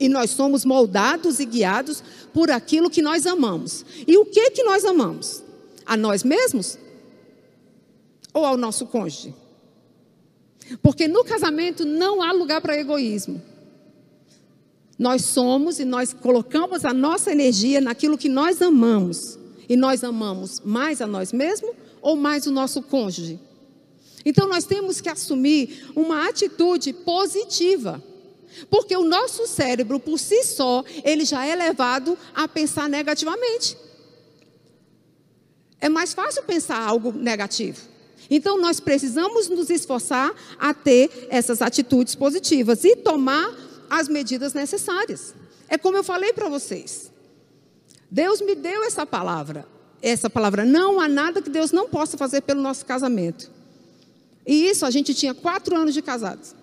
[0.00, 2.02] E nós somos moldados e guiados
[2.33, 3.85] por aquilo que nós amamos.
[4.07, 5.42] E o que que nós amamos?
[5.85, 6.78] A nós mesmos?
[8.33, 9.35] Ou ao nosso cônjuge?
[10.83, 13.42] Porque no casamento não há lugar para egoísmo.
[14.96, 19.38] Nós somos e nós colocamos a nossa energia naquilo que nós amamos.
[19.68, 23.38] E nós amamos mais a nós mesmos ou mais o nosso cônjuge?
[24.28, 28.04] Então nós temos que assumir uma atitude positiva.
[28.68, 33.74] Porque o nosso cérebro, por si só, ele já é levado a pensar negativamente.
[35.80, 37.80] É mais fácil pensar algo negativo.
[38.28, 43.50] Então, nós precisamos nos esforçar a ter essas atitudes positivas e tomar
[43.88, 45.34] as medidas necessárias.
[45.70, 47.10] É como eu falei para vocês.
[48.10, 49.66] Deus me deu essa palavra.
[50.02, 53.56] Essa palavra, não há nada que Deus não possa fazer pelo nosso casamento.
[54.48, 56.54] E isso a gente tinha quatro anos de casados.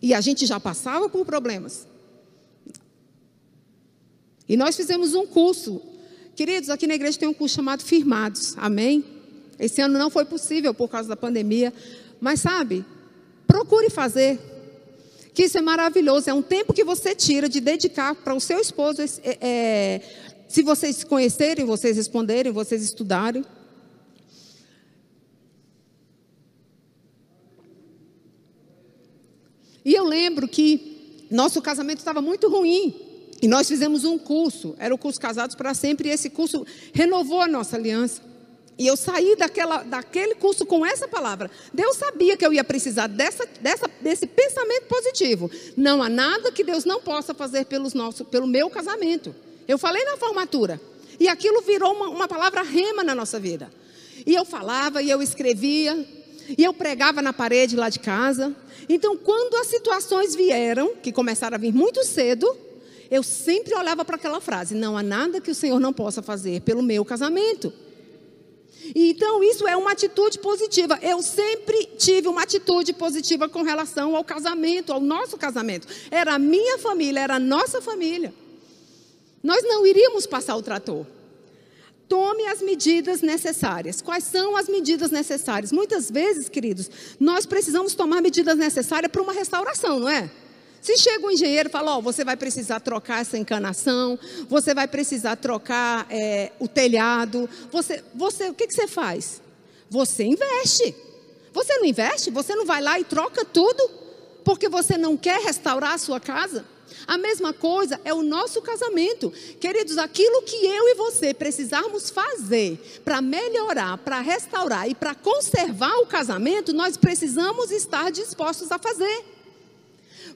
[0.00, 1.84] E a gente já passava por problemas.
[4.48, 5.82] E nós fizemos um curso.
[6.36, 8.54] Queridos, aqui na igreja tem um curso chamado Firmados.
[8.56, 9.04] Amém?
[9.58, 11.74] Esse ano não foi possível por causa da pandemia.
[12.20, 12.84] Mas sabe,
[13.48, 14.38] procure fazer.
[15.34, 16.30] Que isso é maravilhoso.
[16.30, 19.02] É um tempo que você tira de dedicar para o seu esposo.
[19.02, 20.00] É, é,
[20.48, 23.44] se vocês se conhecerem, vocês responderem, vocês estudarem.
[29.90, 32.94] E eu lembro que nosso casamento estava muito ruim.
[33.42, 37.40] E nós fizemos um curso, era o curso Casados para Sempre, e esse curso renovou
[37.40, 38.22] a nossa aliança.
[38.78, 41.50] E eu saí daquela, daquele curso com essa palavra.
[41.74, 45.50] Deus sabia que eu ia precisar dessa, dessa, desse pensamento positivo.
[45.76, 47.92] Não há nada que Deus não possa fazer pelos
[48.30, 49.34] pelo meu casamento.
[49.66, 50.80] Eu falei na formatura.
[51.18, 53.68] E aquilo virou uma, uma palavra rema na nossa vida.
[54.24, 56.06] E eu falava, e eu escrevia,
[56.56, 58.54] e eu pregava na parede lá de casa.
[58.88, 62.56] Então, quando as situações vieram, que começaram a vir muito cedo,
[63.10, 66.62] eu sempre olhava para aquela frase: não há nada que o Senhor não possa fazer
[66.62, 67.72] pelo meu casamento.
[68.94, 70.98] Então, isso é uma atitude positiva.
[71.02, 75.86] Eu sempre tive uma atitude positiva com relação ao casamento, ao nosso casamento.
[76.10, 78.32] Era a minha família, era a nossa família.
[79.42, 81.06] Nós não iríamos passar o trator.
[82.10, 84.00] Tome as medidas necessárias.
[84.00, 85.70] Quais são as medidas necessárias?
[85.70, 90.28] Muitas vezes, queridos, nós precisamos tomar medidas necessárias para uma restauração, não é?
[90.82, 94.18] Se chega um engenheiro e fala, ó, oh, você vai precisar trocar essa encanação,
[94.48, 99.40] você vai precisar trocar é, o telhado, você, você, o que, que você faz?
[99.88, 100.92] Você investe.
[101.52, 102.28] Você não investe?
[102.32, 103.88] Você não vai lá e troca tudo?
[104.44, 106.64] Porque você não quer restaurar a sua casa?
[107.06, 109.32] A mesma coisa é o nosso casamento.
[109.60, 115.96] Queridos, aquilo que eu e você precisarmos fazer para melhorar, para restaurar e para conservar
[115.98, 119.24] o casamento, nós precisamos estar dispostos a fazer.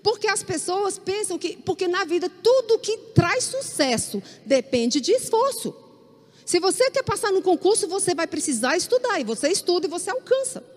[0.03, 5.75] Porque as pessoas pensam que, porque na vida tudo que traz sucesso depende de esforço.
[6.45, 10.11] Se você quer passar no concurso, você vai precisar estudar, e você estuda e você
[10.11, 10.74] alcança.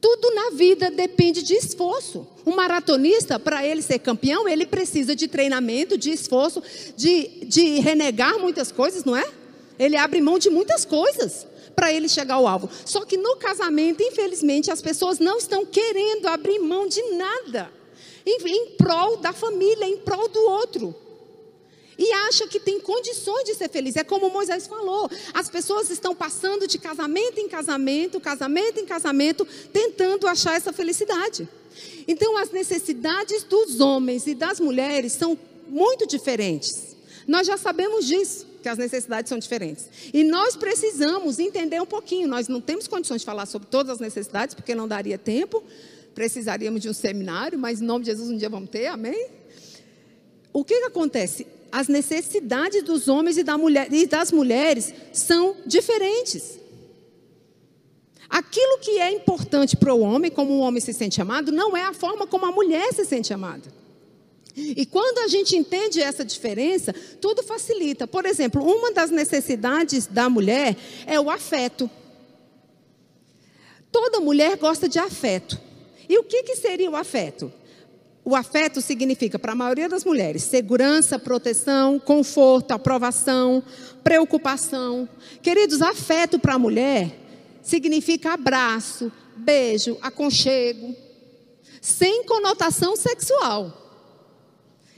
[0.00, 2.26] Tudo na vida depende de esforço.
[2.44, 6.62] Um maratonista, para ele ser campeão, ele precisa de treinamento, de esforço,
[6.96, 9.24] de, de renegar muitas coisas, não é?
[9.78, 12.70] Ele abre mão de muitas coisas para ele chegar ao alvo.
[12.84, 17.70] Só que no casamento, infelizmente, as pessoas não estão querendo abrir mão de nada
[18.24, 20.94] em, em prol da família, em prol do outro.
[21.98, 23.96] E acha que tem condições de ser feliz.
[23.96, 29.46] É como Moisés falou: as pessoas estão passando de casamento em casamento, casamento em casamento,
[29.72, 31.48] tentando achar essa felicidade.
[32.06, 36.96] Então, as necessidades dos homens e das mulheres são muito diferentes.
[37.26, 39.88] Nós já sabemos disso que as necessidades são diferentes.
[40.12, 42.28] E nós precisamos entender um pouquinho.
[42.28, 45.62] Nós não temos condições de falar sobre todas as necessidades, porque não daria tempo.
[46.14, 49.28] Precisaríamos de um seminário, mas em nome de Jesus um dia vamos ter, amém?
[50.52, 51.46] O que, que acontece?
[51.70, 56.58] As necessidades dos homens e, da mulher, e das mulheres são diferentes.
[58.28, 61.82] Aquilo que é importante para o homem, como o homem se sente amado, não é
[61.82, 63.72] a forma como a mulher se sente amada.
[64.56, 68.06] E quando a gente entende essa diferença, tudo facilita.
[68.06, 70.76] Por exemplo, uma das necessidades da mulher
[71.06, 71.90] é o afeto.
[73.92, 75.60] Toda mulher gosta de afeto.
[76.08, 77.52] E o que, que seria o afeto?
[78.28, 83.62] O afeto significa, para a maioria das mulheres, segurança, proteção, conforto, aprovação,
[84.02, 85.08] preocupação.
[85.40, 87.16] Queridos, afeto para a mulher
[87.62, 90.92] significa abraço, beijo, aconchego,
[91.80, 94.02] sem conotação sexual.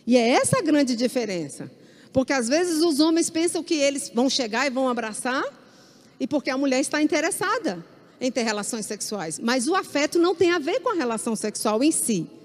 [0.07, 1.71] E é essa a grande diferença.
[2.14, 5.45] Porque às vezes os homens pensam que eles vão chegar e vão abraçar,
[6.19, 7.85] e porque a mulher está interessada
[8.19, 9.38] em ter relações sexuais.
[9.38, 12.38] Mas o afeto não tem a ver com a relação sexual em si.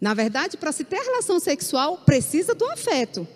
[0.00, 3.26] Na verdade, para se ter relação sexual, precisa do afeto.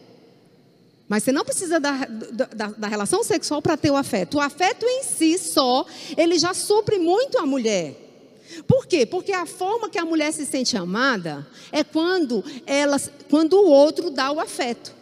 [1.08, 2.06] Mas você não precisa da,
[2.54, 4.36] da, da relação sexual para ter o afeto.
[4.36, 5.84] O afeto em si só,
[6.16, 7.96] ele já supre muito a mulher.
[8.66, 9.04] Por quê?
[9.06, 14.10] Porque a forma que a mulher se sente amada é quando, ela, quando o outro
[14.10, 14.94] dá o afeto.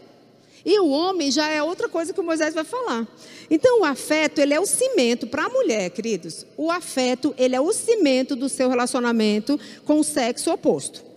[0.64, 3.06] E o homem já é outra coisa que o Moisés vai falar.
[3.50, 6.46] Então, o afeto, ele é o cimento para a mulher, queridos.
[6.56, 11.07] O afeto, ele é o cimento do seu relacionamento com o sexo oposto.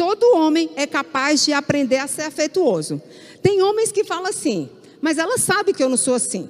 [0.00, 3.02] Todo homem é capaz de aprender a ser afetuoso.
[3.42, 4.66] Tem homens que falam assim,
[4.98, 6.48] mas ela sabe que eu não sou assim.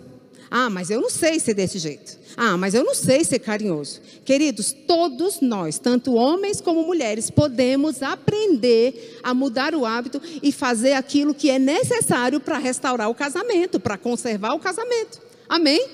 [0.49, 2.17] Ah, mas eu não sei ser desse jeito.
[2.37, 4.01] Ah, mas eu não sei ser carinhoso.
[4.25, 10.93] Queridos, todos nós, tanto homens como mulheres, podemos aprender a mudar o hábito e fazer
[10.93, 15.21] aquilo que é necessário para restaurar o casamento, para conservar o casamento.
[15.49, 15.85] Amém?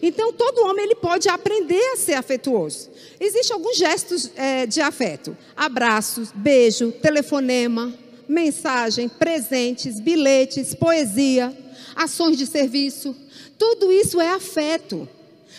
[0.00, 2.90] Então, todo homem ele pode aprender a ser afetuoso.
[3.18, 7.92] Existem alguns gestos é, de afeto: abraços, beijo, telefonema,
[8.28, 11.56] mensagem, presentes, bilhetes, poesia,
[11.96, 13.16] ações de serviço.
[13.58, 15.08] Tudo isso é afeto.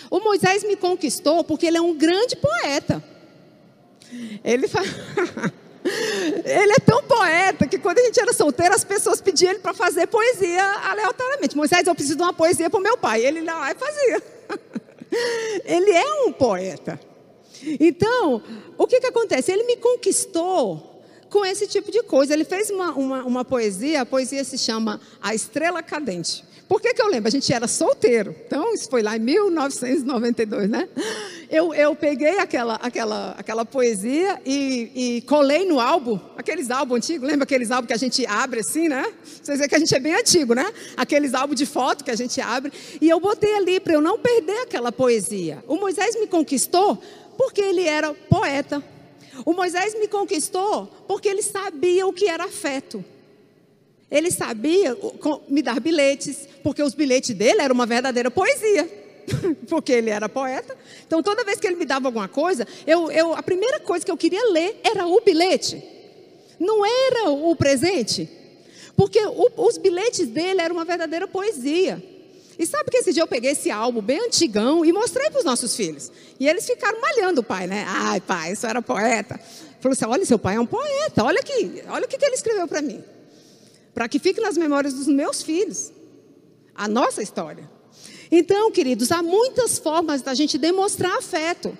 [0.09, 3.03] O Moisés me conquistou porque ele é um grande poeta.
[4.43, 4.87] Ele fala.
[5.83, 9.73] Ele é tão poeta que quando a gente era solteiro, as pessoas pediam ele para
[9.73, 11.55] fazer poesia aleatoriamente.
[11.55, 13.25] Moisés, eu preciso de uma poesia para o meu pai.
[13.25, 14.23] Ele lá e fazia.
[15.65, 16.99] Ele é um poeta.
[17.79, 18.41] Então,
[18.77, 19.51] o que, que acontece?
[19.51, 22.33] Ele me conquistou com esse tipo de coisa.
[22.33, 26.43] Ele fez uma, uma, uma poesia, a poesia se chama A Estrela Cadente.
[26.69, 27.27] Por que, que eu lembro?
[27.27, 28.35] A gente era solteiro.
[28.45, 30.87] Então, isso foi lá em 1992, né?
[31.49, 37.27] Eu, eu peguei aquela, aquela, aquela poesia e, e colei no álbum, aqueles álbuns antigos,
[37.27, 39.03] lembra aqueles álbuns que a gente abre assim, né?
[39.23, 40.71] Vocês veem que a gente é bem antigo, né?
[40.95, 42.71] Aqueles álbuns de foto que a gente abre.
[43.01, 45.63] E eu botei ali para eu não perder aquela poesia.
[45.67, 47.01] O Moisés me conquistou
[47.35, 48.83] porque ele era poeta.
[49.43, 53.03] O Moisés me conquistou porque ele sabia o que era afeto.
[54.11, 54.97] Ele sabia
[55.47, 58.89] me dar bilhetes, porque os bilhetes dele eram uma verdadeira poesia.
[59.69, 60.75] porque ele era poeta.
[61.05, 64.11] Então, toda vez que ele me dava alguma coisa, eu, eu, a primeira coisa que
[64.11, 65.83] eu queria ler era o bilhete.
[66.59, 68.29] Não era o presente.
[68.95, 72.03] Porque o, os bilhetes dele eram uma verdadeira poesia.
[72.57, 75.45] E sabe que esse dia eu peguei esse álbum bem antigão e mostrei para os
[75.45, 76.11] nossos filhos.
[76.37, 77.85] E eles ficaram malhando o pai, né?
[77.87, 79.39] Ai, pai, isso era poeta.
[79.79, 82.35] Falou assim: olha, seu pai é um poeta, olha aqui, olha o que, que ele
[82.35, 83.01] escreveu para mim.
[83.93, 85.91] Para que fique nas memórias dos meus filhos.
[86.75, 87.69] A nossa história.
[88.31, 91.77] Então, queridos, há muitas formas da gente demonstrar afeto.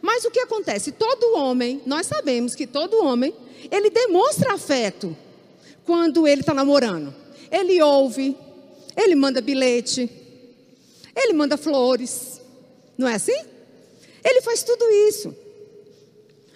[0.00, 0.92] Mas o que acontece?
[0.92, 3.34] Todo homem, nós sabemos que todo homem,
[3.70, 5.16] ele demonstra afeto
[5.84, 7.14] quando ele está namorando.
[7.50, 8.36] Ele ouve,
[8.96, 10.08] ele manda bilhete,
[11.16, 12.40] ele manda flores,
[12.96, 13.44] não é assim?
[14.22, 15.34] Ele faz tudo isso.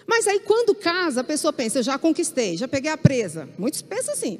[0.07, 3.49] Mas aí quando casa, a pessoa pensa, eu já conquistei, já peguei a presa.
[3.57, 4.39] Muitos pensam assim.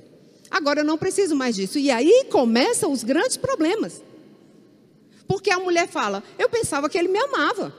[0.49, 1.77] Agora eu não preciso mais disso.
[1.77, 4.01] E aí começam os grandes problemas.
[5.27, 7.73] Porque a mulher fala, eu pensava que ele me amava.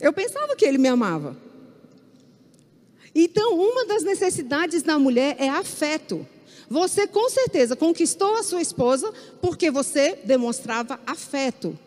[0.00, 1.36] Eu pensava que ele me amava.
[3.14, 6.26] Então, uma das necessidades da mulher é afeto.
[6.68, 11.78] Você com certeza conquistou a sua esposa porque você demonstrava afeto.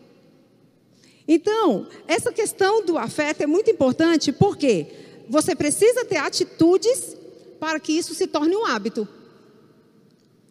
[1.26, 4.86] Então, essa questão do afeto é muito importante porque
[5.28, 7.16] você precisa ter atitudes
[7.58, 9.08] para que isso se torne um hábito.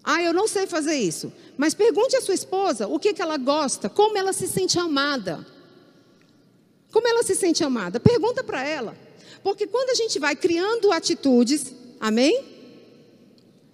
[0.05, 1.33] Ah, eu não sei fazer isso.
[1.57, 5.45] Mas pergunte à sua esposa o que, que ela gosta, como ela se sente amada.
[6.91, 7.99] Como ela se sente amada?
[7.99, 8.95] Pergunta para ela.
[9.43, 12.43] Porque quando a gente vai criando atitudes, amém?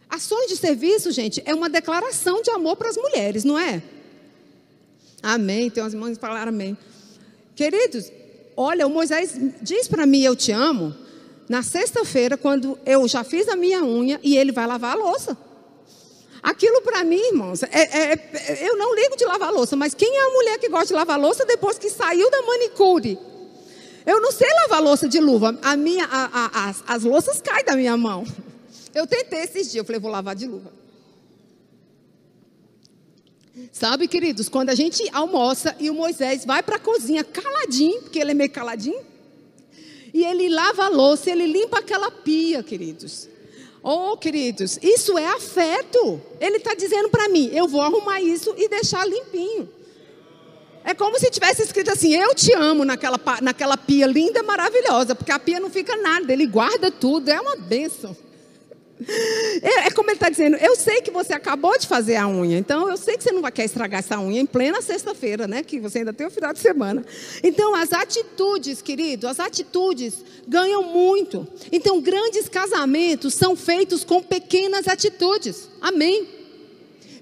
[0.09, 3.84] Ações de serviço, gente, é uma declaração de amor para as mulheres, não é?
[5.21, 5.69] Amém.
[5.69, 6.77] Tem umas irmãs que falaram amém.
[7.55, 8.11] Queridos,
[8.55, 10.95] olha, o Moisés diz para mim, eu te amo,
[11.47, 15.38] na sexta-feira, quando eu já fiz a minha unha e ele vai lavar a louça.
[16.42, 20.18] Aquilo para mim, irmãos, é, é, é, eu não ligo de lavar louça, mas quem
[20.18, 23.20] é a mulher que gosta de lavar louça depois que saiu da manicure?
[24.06, 25.58] Eu não sei lavar louça de luva.
[25.62, 28.26] A minha, a, a, as, as louças caem da minha mão.
[28.94, 30.70] Eu tentei esses dias, eu falei, vou lavar de luva.
[33.72, 38.20] Sabe, queridos, quando a gente almoça e o Moisés vai para a cozinha caladinho, porque
[38.20, 39.00] ele é meio caladinho,
[40.14, 43.30] e ele lava a louça, ele limpa aquela pia, queridos.
[43.84, 46.21] Oh, queridos, isso é afeto.
[46.39, 49.67] Ele está dizendo para mim, eu vou arrumar isso e deixar limpinho.
[50.84, 55.32] É como se tivesse escrito assim: Eu te amo naquela, naquela pia linda, maravilhosa, porque
[55.32, 58.15] a pia não fica nada, ele guarda tudo, é uma bênção.
[59.62, 62.58] É, é como ele está dizendo: Eu sei que você acabou de fazer a unha,
[62.58, 65.64] então eu sei que você não vai querer estragar essa unha em plena sexta-feira, né?
[65.64, 67.06] Que você ainda tem o final de semana.
[67.43, 71.47] Então, as atitudes, querido, as atitudes ganham muito.
[71.72, 75.70] Então, grandes casamentos são feitos com pequenas atitudes.
[75.80, 76.28] Amém.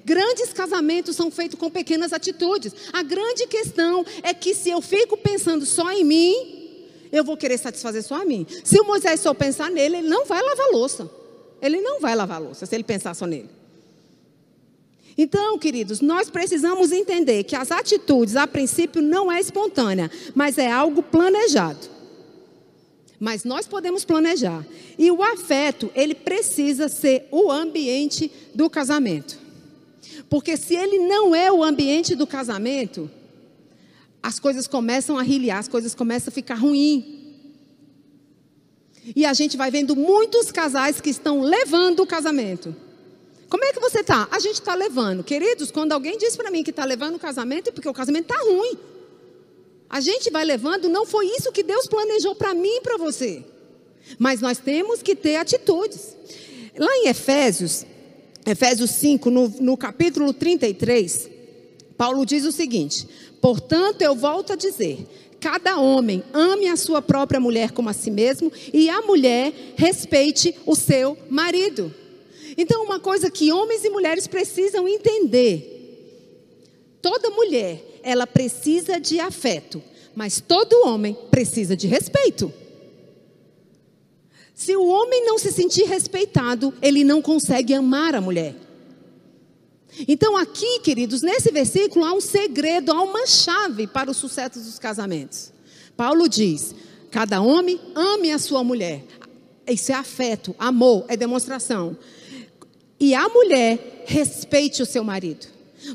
[0.03, 2.73] Grandes casamentos são feitos com pequenas atitudes.
[2.91, 6.59] A grande questão é que se eu fico pensando só em mim,
[7.11, 8.45] eu vou querer satisfazer só a mim.
[8.63, 11.18] Se o Moisés só pensar nele, ele não vai lavar louça.
[11.61, 13.49] Ele não vai lavar louça se ele pensar só nele.
[15.17, 20.71] Então, queridos, nós precisamos entender que as atitudes, a princípio, não é espontânea, mas é
[20.71, 21.89] algo planejado.
[23.19, 24.65] Mas nós podemos planejar.
[24.97, 29.37] E o afeto, ele precisa ser o ambiente do casamento.
[30.29, 33.11] Porque se ele não é o ambiente do casamento,
[34.23, 37.18] as coisas começam a rilhar, as coisas começam a ficar ruim.
[39.15, 42.75] E a gente vai vendo muitos casais que estão levando o casamento.
[43.49, 44.27] Como é que você está?
[44.31, 45.23] A gente está levando.
[45.23, 48.31] Queridos, quando alguém diz para mim que está levando o casamento, é porque o casamento
[48.31, 48.77] está ruim.
[49.89, 53.43] A gente vai levando, não foi isso que Deus planejou para mim e para você.
[54.19, 56.15] Mas nós temos que ter atitudes.
[56.77, 57.85] Lá em Efésios,
[58.45, 61.29] Efésios 5, no, no capítulo 33,
[61.97, 63.07] Paulo diz o seguinte:
[63.41, 65.05] Portanto, eu volto a dizer:
[65.39, 70.55] cada homem ame a sua própria mulher como a si mesmo, e a mulher respeite
[70.65, 71.93] o seu marido.
[72.57, 79.81] Então, uma coisa que homens e mulheres precisam entender: toda mulher, ela precisa de afeto,
[80.15, 82.51] mas todo homem precisa de respeito.
[84.53, 88.68] Se o homem não se sentir respeitado, ele não consegue amar a mulher.
[90.07, 94.79] Então, aqui, queridos, nesse versículo há um segredo, há uma chave para o sucesso dos
[94.79, 95.51] casamentos.
[95.95, 96.73] Paulo diz:
[97.11, 99.03] cada homem ame a sua mulher.
[99.67, 101.97] Isso é afeto, amor, é demonstração.
[102.99, 105.47] E a mulher respeite o seu marido.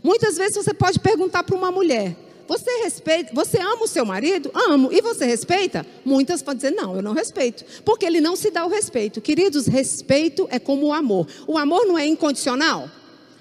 [0.03, 4.51] Muitas vezes você pode perguntar para uma mulher: Você respeita, você ama o seu marido?
[4.55, 4.91] Amo.
[4.93, 5.87] E você respeita?
[6.05, 7.65] Muitas podem dizer, não, eu não respeito.
[7.85, 9.21] Porque ele não se dá o respeito.
[9.21, 11.27] Queridos, respeito é como o amor.
[11.47, 12.89] O amor não é incondicional.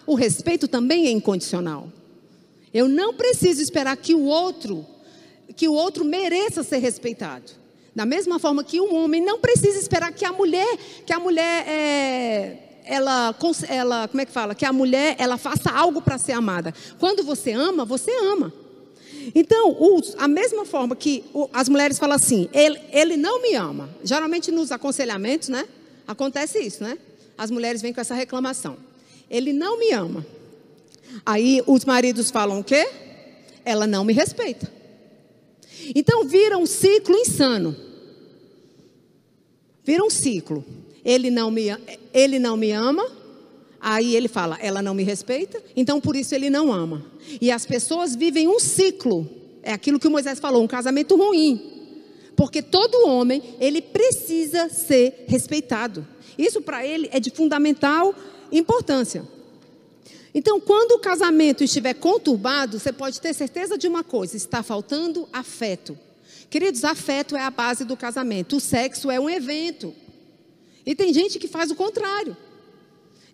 [0.06, 1.89] O respeito também é incondicional.
[2.74, 4.86] Eu não preciso esperar que o outro,
[5.56, 7.51] que o outro mereça ser respeitado.
[7.95, 11.68] Da mesma forma que um homem não precisa esperar que a mulher, que a mulher
[11.68, 13.36] é, ela,
[13.70, 14.56] ela, como é que fala?
[14.56, 16.74] Que a mulher ela faça algo para ser amada.
[16.99, 18.51] Quando você ama, você ama.
[19.36, 19.78] Então,
[20.18, 21.24] a mesma forma que
[21.54, 23.89] as mulheres falam assim, ele, ele não me ama.
[24.04, 25.66] Geralmente nos aconselhamentos, né?
[26.08, 26.97] Acontece isso, né?
[27.38, 28.76] As mulheres vêm com essa reclamação.
[29.34, 30.24] Ele não me ama.
[31.26, 32.88] Aí os maridos falam o quê?
[33.66, 34.72] Ela não me respeita.
[35.96, 37.76] Então vira um ciclo insano.
[39.84, 40.64] Vira um ciclo.
[41.04, 41.66] Ele não me,
[42.14, 43.06] ele não me ama.
[43.82, 47.06] Aí ele fala, ela não me respeita, então por isso ele não ama.
[47.42, 49.28] E as pessoas vivem um ciclo.
[49.62, 51.60] É aquilo que Moisés falou, um casamento ruim.
[52.36, 56.08] Porque todo homem, ele precisa ser respeitado.
[56.38, 58.16] Isso para ele é de fundamental
[58.58, 59.28] importância.
[60.34, 65.28] Então, quando o casamento estiver conturbado, você pode ter certeza de uma coisa: está faltando
[65.32, 65.97] afeto.
[66.49, 68.58] Queridos, afeto é a base do casamento.
[68.58, 69.93] O sexo é um evento.
[70.86, 72.36] E tem gente que faz o contrário.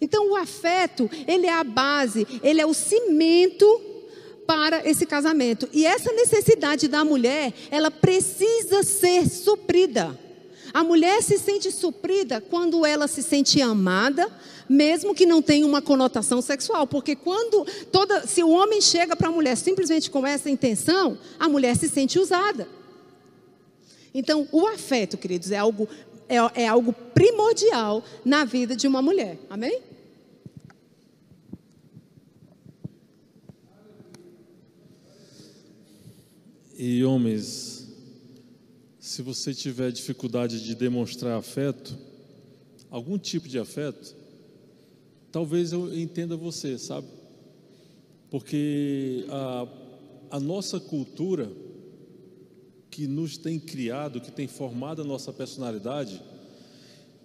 [0.01, 3.65] Então, o afeto, ele é a base, ele é o cimento
[4.47, 5.67] para esse casamento.
[5.73, 10.17] E essa necessidade da mulher, ela precisa ser suprida.
[10.73, 14.29] A mulher se sente suprida quando ela se sente amada,
[14.67, 19.29] mesmo que não tenha uma conotação sexual, porque quando toda, se o homem chega para
[19.29, 22.67] a mulher simplesmente com essa intenção, a mulher se sente usada.
[24.13, 25.87] Então, o afeto, queridos, é algo
[26.29, 29.39] é, é algo primordial na vida de uma mulher.
[29.49, 29.81] Amém?
[36.77, 37.68] E homens,
[39.09, 41.97] se você tiver dificuldade de demonstrar afeto,
[42.91, 44.15] algum tipo de afeto,
[45.31, 47.07] talvez eu entenda você, sabe?
[48.29, 49.67] Porque a,
[50.29, 51.51] a nossa cultura,
[52.91, 56.21] que nos tem criado, que tem formado a nossa personalidade,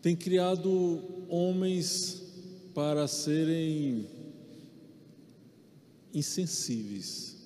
[0.01, 2.22] tem criado homens
[2.72, 4.07] para serem
[6.14, 7.37] insensíveis,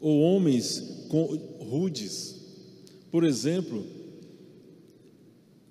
[0.00, 1.08] ou homens
[1.58, 2.35] rudes.
[3.10, 3.84] Por exemplo,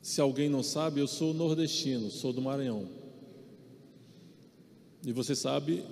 [0.02, 2.88] se alguém não sabe, eu sou nordestino, sou do Maranhão.
[5.04, 5.84] E você sabe,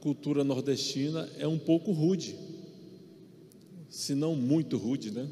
[0.00, 2.36] cultura nordestina é um pouco rude
[3.94, 5.28] se não muito rude, né?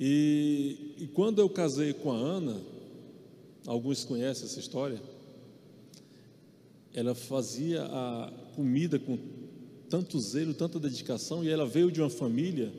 [0.00, 2.58] E, e quando eu casei com a Ana,
[3.66, 5.00] alguns conhecem essa história,
[6.94, 9.18] ela fazia a comida com
[9.90, 12.72] tanto zelo, tanta dedicação, e ela veio de uma família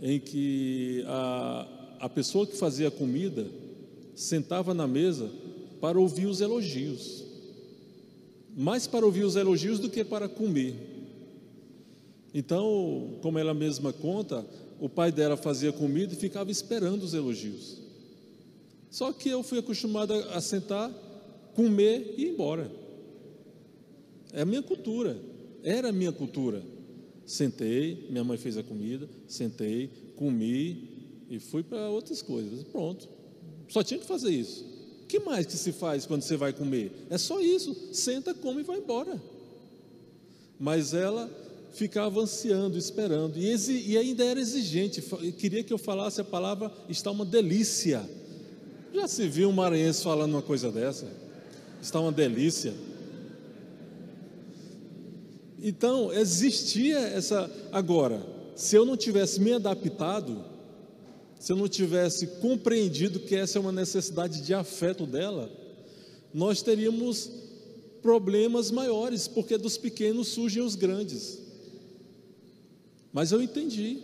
[0.00, 1.66] em que a,
[2.00, 3.46] a pessoa que fazia a comida
[4.14, 5.30] sentava na mesa
[5.80, 7.24] para ouvir os elogios,
[8.56, 10.74] mais para ouvir os elogios do que para comer.
[12.34, 14.44] Então, como ela mesma conta,
[14.80, 17.78] o pai dela fazia comida e ficava esperando os elogios.
[18.90, 20.90] Só que eu fui acostumado a sentar,
[21.54, 22.70] comer e ir embora.
[24.32, 25.16] É a minha cultura,
[25.62, 26.62] era a minha cultura.
[27.28, 32.64] Sentei, minha mãe fez a comida, sentei, comi e fui para outras coisas.
[32.64, 33.06] Pronto.
[33.68, 34.64] Só tinha que fazer isso.
[35.02, 36.90] O que mais que se faz quando você vai comer?
[37.10, 37.76] É só isso.
[37.92, 39.22] Senta, come e vai embora.
[40.58, 41.30] Mas ela
[41.74, 45.02] ficava ansiando, esperando, e, e ainda era exigente,
[45.38, 48.08] queria que eu falasse a palavra está uma delícia.
[48.94, 51.06] Já se viu um maranhense falando uma coisa dessa?
[51.82, 52.72] Está uma delícia.
[55.62, 57.50] Então, existia essa.
[57.72, 60.44] Agora, se eu não tivesse me adaptado,
[61.38, 65.50] se eu não tivesse compreendido que essa é uma necessidade de afeto dela,
[66.32, 67.30] nós teríamos
[68.02, 71.38] problemas maiores, porque dos pequenos surgem os grandes.
[73.12, 73.98] Mas eu entendi.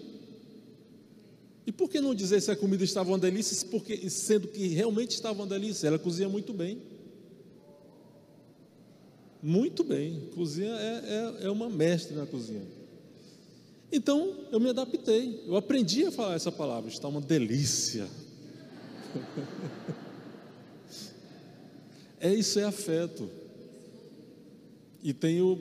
[1.66, 5.12] E por que não dizer se a comida estava uma delícia, porque, sendo que realmente
[5.12, 5.86] estava uma delícia?
[5.86, 6.82] Ela cozinha muito bem.
[9.46, 10.30] Muito bem.
[10.34, 12.62] Cozinha é, é, é uma mestre na cozinha.
[13.92, 15.44] Então eu me adaptei.
[15.46, 16.88] Eu aprendi a falar essa palavra.
[16.88, 18.08] Está uma delícia.
[22.18, 23.28] é isso, é afeto.
[25.02, 25.60] E tenho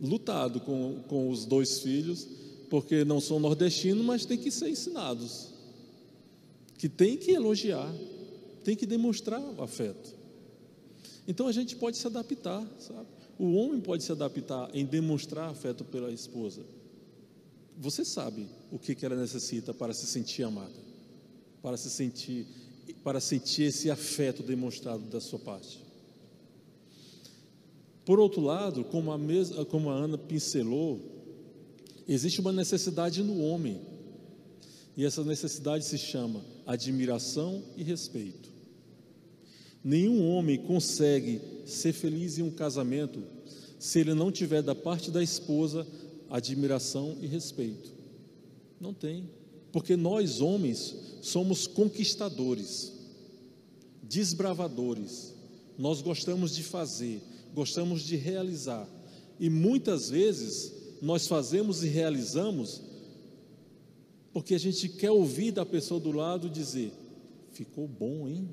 [0.00, 2.28] lutado com, com os dois filhos
[2.70, 5.48] porque não são nordestinos, mas tem que ser ensinados.
[6.78, 7.92] Que tem que elogiar,
[8.62, 10.14] tem que demonstrar o afeto.
[11.26, 13.08] Então a gente pode se adaptar, sabe?
[13.38, 16.62] O homem pode se adaptar em demonstrar afeto pela esposa.
[17.76, 20.74] Você sabe o que, ela necessita para se sentir amada,
[21.60, 22.46] para se sentir,
[23.02, 25.82] para sentir esse afeto demonstrado da sua parte.
[28.04, 31.00] Por outro lado, como a, mesma, como a Ana pincelou,
[32.06, 33.80] existe uma necessidade no homem,
[34.96, 38.53] e essa necessidade se chama admiração e respeito.
[39.84, 43.22] Nenhum homem consegue ser feliz em um casamento
[43.78, 45.86] se ele não tiver da parte da esposa
[46.30, 47.92] admiração e respeito.
[48.80, 49.28] Não tem.
[49.70, 52.92] Porque nós, homens, somos conquistadores,
[54.02, 55.34] desbravadores.
[55.76, 57.20] Nós gostamos de fazer,
[57.54, 58.88] gostamos de realizar.
[59.38, 60.72] E muitas vezes
[61.02, 62.80] nós fazemos e realizamos
[64.32, 66.92] porque a gente quer ouvir da pessoa do lado dizer:
[67.52, 68.48] ficou bom, hein?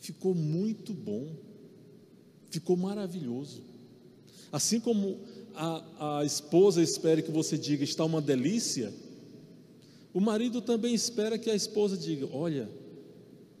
[0.00, 1.28] Ficou muito bom,
[2.50, 3.62] ficou maravilhoso.
[4.50, 5.18] Assim como
[5.54, 8.92] a, a esposa espera que você diga está uma delícia,
[10.14, 12.68] o marido também espera que a esposa diga: Olha,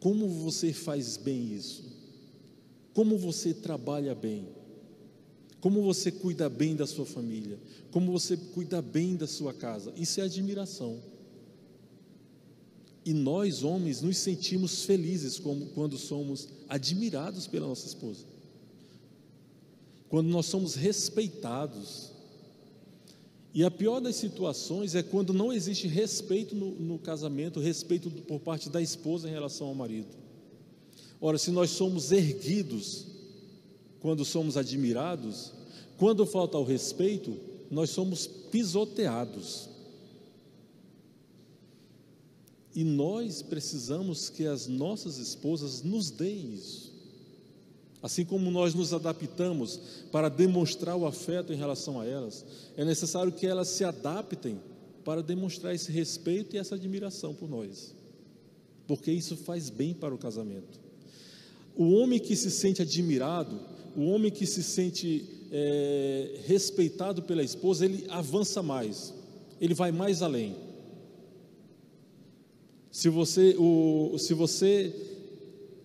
[0.00, 1.84] como você faz bem isso,
[2.94, 4.48] como você trabalha bem,
[5.60, 7.58] como você cuida bem da sua família,
[7.90, 9.92] como você cuida bem da sua casa.
[9.96, 11.00] Isso é admiração.
[13.04, 18.38] E nós, homens, nos sentimos felizes como, quando somos admirados pela nossa esposa
[20.08, 22.10] quando nós somos respeitados.
[23.54, 28.40] E a pior das situações é quando não existe respeito no, no, casamento, respeito por
[28.40, 30.08] parte da esposa em relação ao marido.
[31.20, 33.06] Ora, se nós somos erguidos
[34.00, 35.52] quando somos admirados,
[35.96, 37.36] quando falta o respeito,
[37.70, 39.68] nós somos pisoteados.
[42.74, 46.88] E nós precisamos que as nossas esposas nos deem isso.
[48.02, 49.80] Assim como nós nos adaptamos
[50.12, 52.44] para demonstrar o afeto em relação a elas,
[52.76, 54.60] é necessário que elas se adaptem
[55.04, 57.94] para demonstrar esse respeito e essa admiração por nós,
[58.86, 60.78] porque isso faz bem para o casamento.
[61.74, 63.58] O homem que se sente admirado,
[63.96, 69.14] o homem que se sente é, respeitado pela esposa, ele avança mais,
[69.60, 70.54] ele vai mais além.
[72.90, 74.94] Se você, o, se você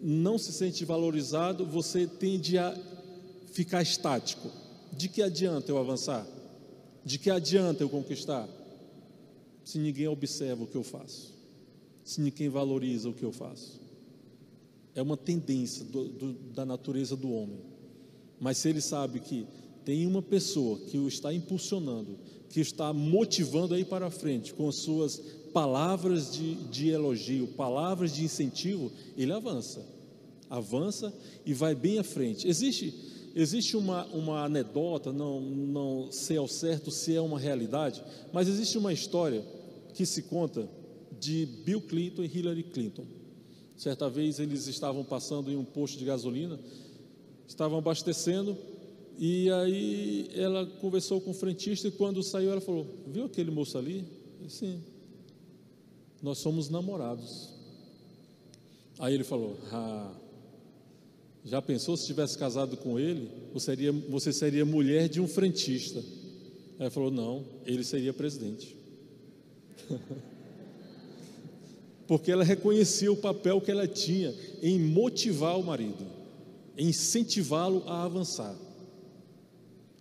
[0.02, 2.76] não se sente valorizado, você tende a
[3.52, 4.50] ficar estático.
[4.92, 6.28] De que adianta eu avançar?
[7.04, 8.48] De que adianta eu conquistar?
[9.64, 11.34] Se ninguém observa o que eu faço,
[12.04, 13.82] se ninguém valoriza o que eu faço.
[14.94, 17.60] É uma tendência do, do, da natureza do homem.
[18.40, 19.48] Mas se ele sabe que
[19.86, 22.18] tem uma pessoa que o está impulsionando,
[22.50, 25.22] que está motivando aí para frente com as suas
[25.54, 29.94] palavras de, de elogio, palavras de incentivo, ele avança
[30.54, 31.12] avança
[31.44, 32.48] e vai bem à frente.
[32.48, 32.94] Existe,
[33.36, 38.78] existe uma, uma anedota, não, não sei ao certo se é uma realidade, mas existe
[38.78, 39.44] uma história
[39.96, 40.70] que se conta
[41.20, 43.06] de Bill Clinton e Hillary Clinton.
[43.76, 46.60] Certa vez eles estavam passando em um posto de gasolina,
[47.48, 48.56] estavam abastecendo,
[49.18, 53.78] e aí ela conversou com o frentista e quando saiu ela falou: Viu aquele moço
[53.78, 54.06] ali?
[54.48, 54.82] Sim.
[56.24, 57.50] Nós somos namorados.
[58.98, 60.12] Aí ele falou: Ah,
[61.44, 66.02] já pensou se tivesse casado com ele, você seria, você seria mulher de um frentista?
[66.80, 68.76] Aí falou: não, ele seria presidente.
[72.08, 76.06] Porque ela reconhecia o papel que ela tinha em motivar o marido,
[76.78, 78.56] em incentivá-lo a avançar.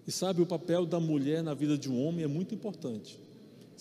[0.07, 3.19] E sabe, o papel da mulher na vida de um homem é muito importante.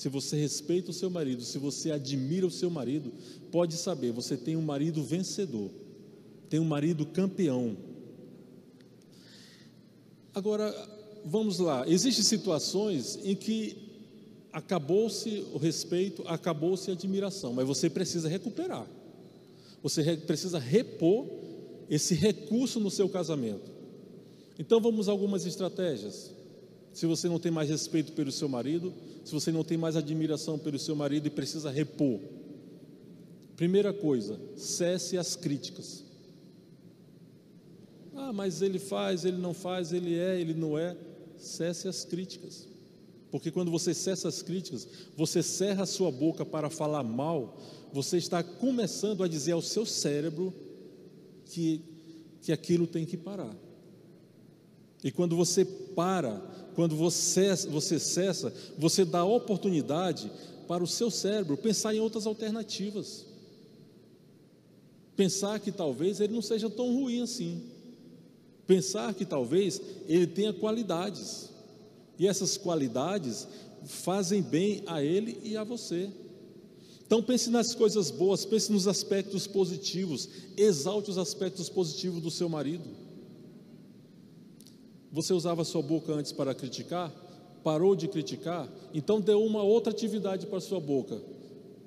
[0.01, 3.11] Se você respeita o seu marido, se você admira o seu marido,
[3.51, 5.69] pode saber, você tem um marido vencedor
[6.51, 7.77] tem um marido campeão.
[10.33, 10.75] Agora,
[11.23, 13.77] vamos lá, existem situações em que
[14.51, 18.85] acabou-se o respeito, acabou-se a admiração, mas você precisa recuperar.
[19.81, 21.25] Você precisa repor
[21.89, 23.71] esse recurso no seu casamento.
[24.59, 26.31] Então vamos a algumas estratégias.
[26.93, 30.57] Se você não tem mais respeito pelo seu marido, se você não tem mais admiração
[30.57, 32.19] pelo seu marido e precisa repor.
[33.55, 36.03] Primeira coisa, cesse as críticas.
[38.15, 40.97] Ah, mas ele faz, ele não faz, ele é, ele não é.
[41.37, 42.67] Cesse as críticas.
[43.31, 47.57] Porque quando você cessa as críticas, você cerra a sua boca para falar mal,
[47.93, 50.53] você está começando a dizer ao seu cérebro
[51.45, 51.81] que,
[52.41, 53.55] que aquilo tem que parar.
[55.03, 56.41] E quando você para,
[56.75, 60.31] quando você, você cessa, você dá oportunidade
[60.67, 63.25] para o seu cérebro pensar em outras alternativas.
[65.15, 67.61] Pensar que talvez ele não seja tão ruim assim.
[68.65, 71.49] Pensar que talvez ele tenha qualidades,
[72.17, 73.47] e essas qualidades
[73.85, 76.09] fazem bem a ele e a você.
[77.05, 82.47] Então pense nas coisas boas, pense nos aspectos positivos, exalte os aspectos positivos do seu
[82.47, 83.00] marido.
[85.11, 87.11] Você usava sua boca antes para criticar?
[87.63, 88.67] Parou de criticar?
[88.93, 91.21] Então dê uma outra atividade para sua boca.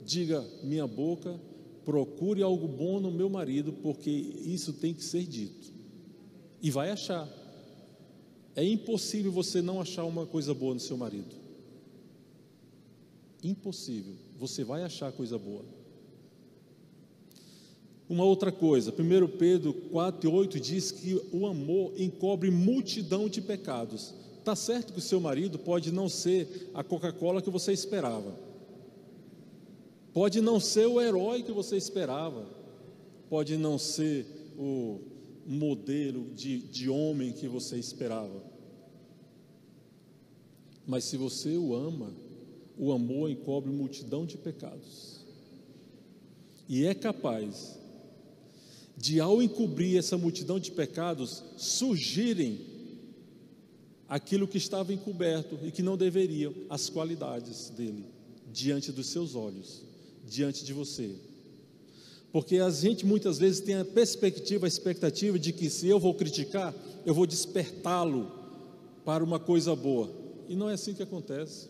[0.04, 1.40] Diga: minha boca,
[1.84, 5.72] procure algo bom no meu marido, porque isso tem que ser dito.
[6.60, 7.28] E vai achar.
[8.54, 11.34] É impossível você não achar uma coisa boa no seu marido.
[13.42, 14.14] Impossível.
[14.38, 15.64] Você vai achar coisa boa.
[18.14, 23.40] Uma outra coisa, 1 Pedro 4 e 8 diz que o amor encobre multidão de
[23.40, 24.14] pecados.
[24.38, 28.32] Está certo que o seu marido pode não ser a Coca-Cola que você esperava,
[30.12, 32.46] pode não ser o herói que você esperava,
[33.28, 34.24] pode não ser
[34.56, 35.00] o
[35.44, 38.44] modelo de, de homem que você esperava.
[40.86, 42.12] Mas se você o ama,
[42.78, 45.26] o amor encobre multidão de pecados.
[46.68, 47.82] E é capaz
[49.04, 52.58] de, ao encobrir essa multidão de pecados, surgirem
[54.08, 58.06] aquilo que estava encoberto e que não deveriam, as qualidades dele,
[58.50, 59.82] diante dos seus olhos,
[60.26, 61.16] diante de você.
[62.32, 66.14] Porque a gente muitas vezes tem a perspectiva, a expectativa de que se eu vou
[66.14, 66.74] criticar,
[67.04, 68.32] eu vou despertá-lo
[69.04, 70.10] para uma coisa boa.
[70.48, 71.68] E não é assim que acontece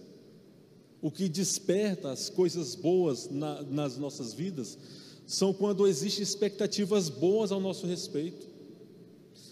[1.03, 4.79] o que desperta as coisas boas na, nas nossas vidas
[5.27, 8.47] são quando existem expectativas boas ao nosso respeito.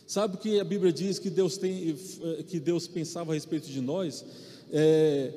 [0.07, 1.97] Sabe o que a Bíblia diz que Deus tem,
[2.47, 4.25] que Deus pensava a respeito de nós?
[4.71, 5.33] É,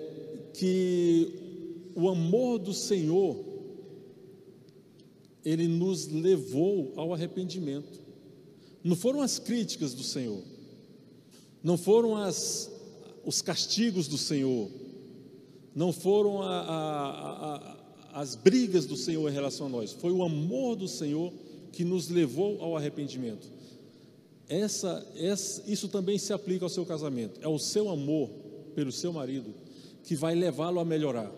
[0.54, 3.56] que o amor do Senhor
[5.46, 8.02] ele nos levou ao arrependimento.
[8.84, 10.42] Não foram as críticas do Senhor,
[11.64, 12.72] não foram as,
[13.24, 14.70] os castigos do Senhor,
[15.74, 17.75] não foram a, a, a,
[18.16, 21.34] as brigas do Senhor em relação a nós, foi o amor do Senhor
[21.74, 23.46] que nos levou ao arrependimento.
[24.48, 27.42] Essa, essa, isso também se aplica ao seu casamento.
[27.44, 28.30] É o seu amor
[28.74, 29.54] pelo seu marido
[30.02, 31.30] que vai levá-lo a melhorar.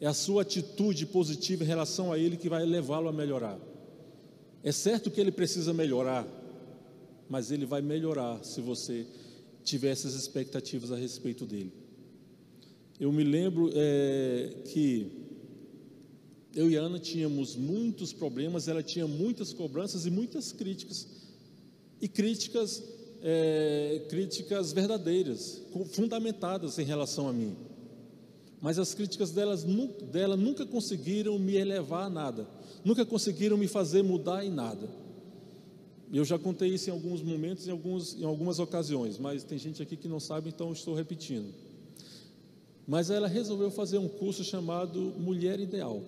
[0.00, 3.60] É a sua atitude positiva em relação a ele que vai levá-lo a melhorar.
[4.64, 6.26] É certo que ele precisa melhorar,
[7.30, 9.06] mas ele vai melhorar se você
[9.62, 11.81] tiver essas expectativas a respeito dele.
[13.02, 15.10] Eu me lembro é, que
[16.54, 21.08] eu e a Ana tínhamos muitos problemas, ela tinha muitas cobranças e muitas críticas.
[22.00, 22.80] E críticas,
[23.20, 27.56] é, críticas verdadeiras, fundamentadas em relação a mim.
[28.60, 29.64] Mas as críticas delas,
[30.12, 32.48] dela nunca conseguiram me elevar a nada,
[32.84, 34.88] nunca conseguiram me fazer mudar em nada.
[36.12, 39.82] Eu já contei isso em alguns momentos, em, alguns, em algumas ocasiões, mas tem gente
[39.82, 41.52] aqui que não sabe, então estou repetindo.
[42.86, 46.02] Mas ela resolveu fazer um curso chamado Mulher Ideal.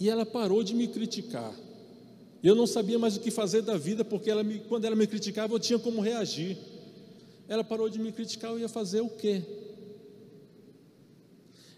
[0.00, 1.54] E ela parou de me criticar.
[2.42, 5.06] Eu não sabia mais o que fazer da vida, porque ela me, quando ela me
[5.06, 6.58] criticava, eu tinha como reagir.
[7.48, 9.42] Ela parou de me criticar, eu ia fazer o quê?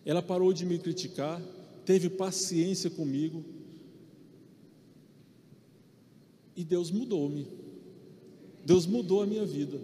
[0.04, 1.40] Ela parou de me criticar,
[1.84, 3.44] teve paciência comigo,
[6.56, 7.46] e Deus mudou-me.
[8.64, 9.78] Deus mudou a minha vida.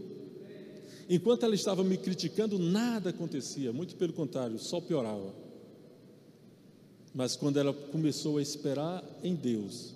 [1.09, 5.34] Enquanto ela estava me criticando, nada acontecia, muito pelo contrário, só piorava.
[7.14, 9.94] Mas quando ela começou a esperar em Deus,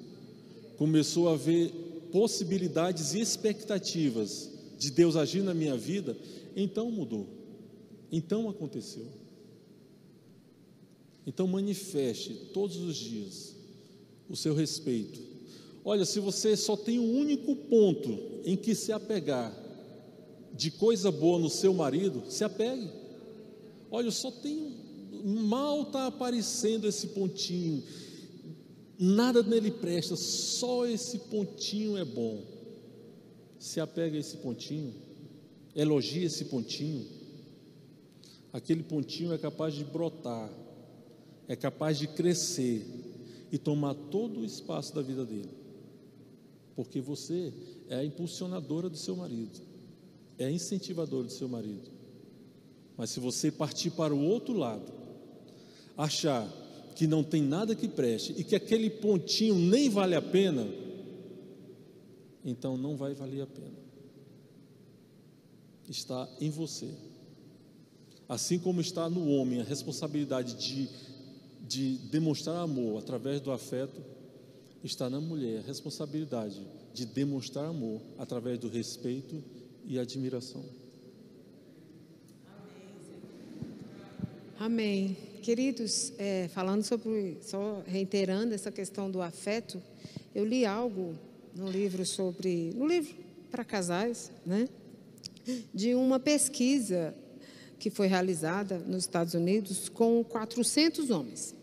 [0.76, 1.70] começou a ver
[2.12, 6.16] possibilidades e expectativas de Deus agir na minha vida,
[6.54, 7.26] então mudou.
[8.12, 9.06] Então aconteceu.
[11.26, 13.54] Então manifeste todos os dias
[14.28, 15.20] o seu respeito.
[15.84, 19.54] Olha, se você só tem um único ponto em que se apegar,
[20.56, 22.88] de coisa boa no seu marido, se apegue.
[23.90, 24.74] Olha, só tem
[25.22, 27.82] mal está aparecendo esse pontinho.
[28.98, 32.42] Nada nele presta, só esse pontinho é bom.
[33.58, 34.94] Se apega a esse pontinho,
[35.74, 37.06] elogia esse pontinho.
[38.52, 40.50] Aquele pontinho é capaz de brotar,
[41.46, 42.86] é capaz de crescer
[43.52, 45.50] e tomar todo o espaço da vida dele.
[46.74, 47.52] Porque você
[47.88, 49.75] é a impulsionadora do seu marido
[50.38, 51.90] é incentivador do seu marido.
[52.96, 54.92] Mas se você partir para o outro lado,
[55.96, 56.46] achar
[56.94, 60.66] que não tem nada que preste e que aquele pontinho nem vale a pena,
[62.44, 63.86] então não vai valer a pena.
[65.88, 66.88] Está em você.
[68.28, 70.88] Assim como está no homem a responsabilidade de,
[71.60, 74.00] de demonstrar amor através do afeto,
[74.82, 76.60] está na mulher a responsabilidade
[76.94, 79.42] de demonstrar amor através do respeito
[79.86, 80.64] e admiração.
[84.58, 85.16] Amém.
[85.42, 89.80] Queridos, é, falando sobre, só reiterando essa questão do afeto,
[90.34, 91.14] eu li algo
[91.54, 93.14] no livro sobre, no livro
[93.50, 94.68] para casais, né?
[95.72, 97.14] De uma pesquisa
[97.78, 101.54] que foi realizada nos Estados Unidos com 400 homens.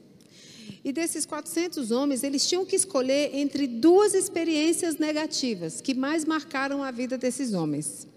[0.85, 6.83] E desses 400 homens, eles tinham que escolher entre duas experiências negativas que mais marcaram
[6.83, 8.07] a vida desses homens.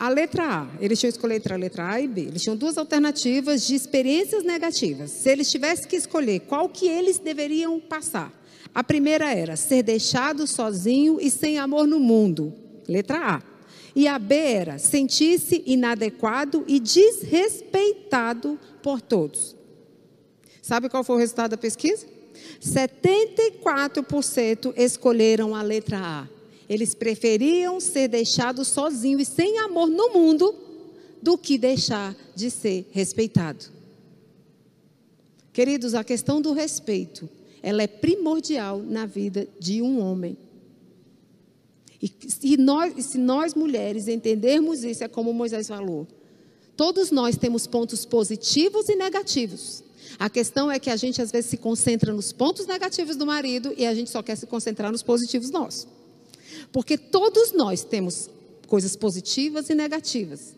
[0.00, 2.22] A letra A, eles tinham que escolher entre a letra A e B.
[2.22, 5.10] Eles tinham duas alternativas de experiências negativas.
[5.10, 8.32] Se eles tivessem que escolher qual que eles deveriam passar.
[8.74, 12.54] A primeira era ser deixado sozinho e sem amor no mundo.
[12.88, 13.42] Letra A.
[13.94, 19.54] E a B era sentir-se inadequado e desrespeitado por todos.
[20.62, 22.06] Sabe qual foi o resultado da pesquisa?
[22.62, 26.39] 74% escolheram a letra A.
[26.70, 30.54] Eles preferiam ser deixados sozinhos e sem amor no mundo
[31.20, 33.66] do que deixar de ser respeitado.
[35.52, 37.28] Queridos, a questão do respeito,
[37.60, 40.36] ela é primordial na vida de um homem.
[42.00, 46.06] E se nós, se nós mulheres entendermos isso, é como Moisés falou.
[46.76, 49.82] Todos nós temos pontos positivos e negativos.
[50.20, 53.74] A questão é que a gente às vezes se concentra nos pontos negativos do marido
[53.76, 55.99] e a gente só quer se concentrar nos positivos nossos.
[56.72, 58.30] Porque todos nós temos
[58.66, 60.54] coisas positivas e negativas.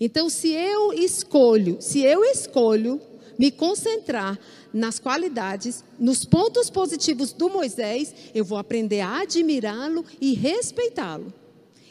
[0.00, 3.00] Então, se eu escolho, se eu escolho
[3.38, 4.38] me concentrar
[4.72, 11.32] nas qualidades, nos pontos positivos do Moisés, eu vou aprender a admirá-lo e respeitá-lo.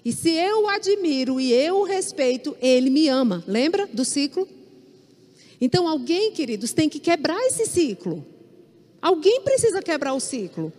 [0.04, 3.44] E se eu o admiro e eu o respeito, ele me ama.
[3.48, 4.48] Lembra do ciclo?
[5.62, 8.26] Então, alguém, queridos, tem que quebrar esse ciclo.
[9.02, 10.72] Alguém precisa quebrar o ciclo.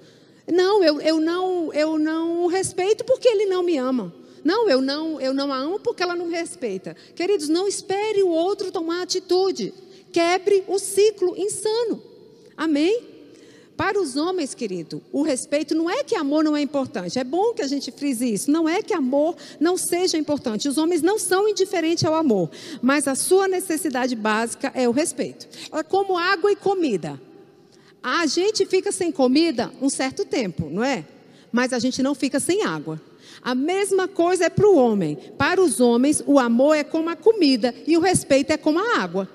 [0.52, 4.12] Não, eu, eu não, eu não respeito porque ele não me ama.
[4.44, 6.96] Não, eu não, eu não a amo porque ela não me respeita.
[7.14, 9.72] Queridos, não espere o outro tomar atitude.
[10.12, 12.02] Quebre o ciclo insano.
[12.56, 13.10] Amém?
[13.76, 17.18] Para os homens, querido, o respeito não é que amor não é importante.
[17.18, 18.50] É bom que a gente frise isso.
[18.50, 20.68] Não é que amor não seja importante.
[20.68, 22.50] Os homens não são indiferentes ao amor.
[22.82, 25.48] Mas a sua necessidade básica é o respeito.
[25.72, 27.18] É como água e comida.
[28.02, 31.04] A gente fica sem comida um certo tempo, não é?
[31.52, 33.00] Mas a gente não fica sem água.
[33.42, 35.16] A mesma coisa é para o homem.
[35.36, 38.98] Para os homens, o amor é como a comida e o respeito é como a
[39.00, 39.28] água.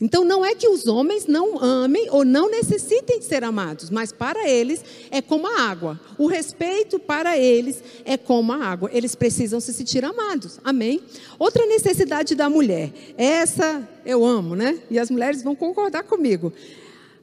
[0.00, 4.12] Então não é que os homens não amem ou não necessitem de ser amados, mas
[4.12, 6.00] para eles é como a água.
[6.16, 8.88] O respeito para eles é como a água.
[8.92, 10.60] Eles precisam se sentir amados.
[10.62, 11.02] Amém?
[11.36, 14.78] Outra necessidade da mulher, essa eu amo, né?
[14.88, 16.52] E as mulheres vão concordar comigo.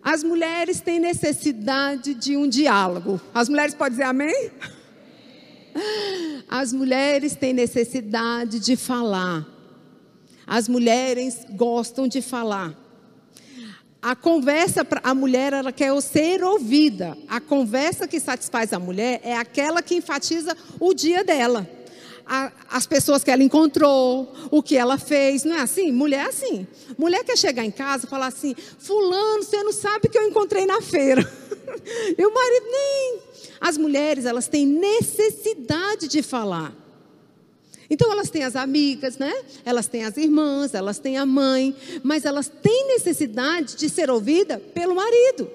[0.06, 3.20] As mulheres têm necessidade de um diálogo.
[3.34, 4.52] As mulheres podem dizer amém?
[6.48, 9.44] As mulheres têm necessidade de falar.
[10.46, 12.78] As mulheres gostam de falar.
[14.00, 17.18] A conversa, a mulher, ela quer ser ouvida.
[17.28, 21.68] A conversa que satisfaz a mulher é aquela que enfatiza o dia dela.
[22.28, 25.92] A, as pessoas que ela encontrou, o que ela fez, não é assim?
[25.92, 26.68] Mulher é assim.
[26.98, 30.28] Mulher quer chegar em casa e falar assim: Fulano, você não sabe o que eu
[30.28, 31.22] encontrei na feira.
[32.18, 33.20] e o marido nem.
[33.62, 36.74] As mulheres, elas têm necessidade de falar.
[37.90, 39.32] Então elas têm as amigas, né?
[39.64, 44.60] Elas têm as irmãs, elas têm a mãe, mas elas têm necessidade de ser ouvida
[44.74, 45.50] pelo marido.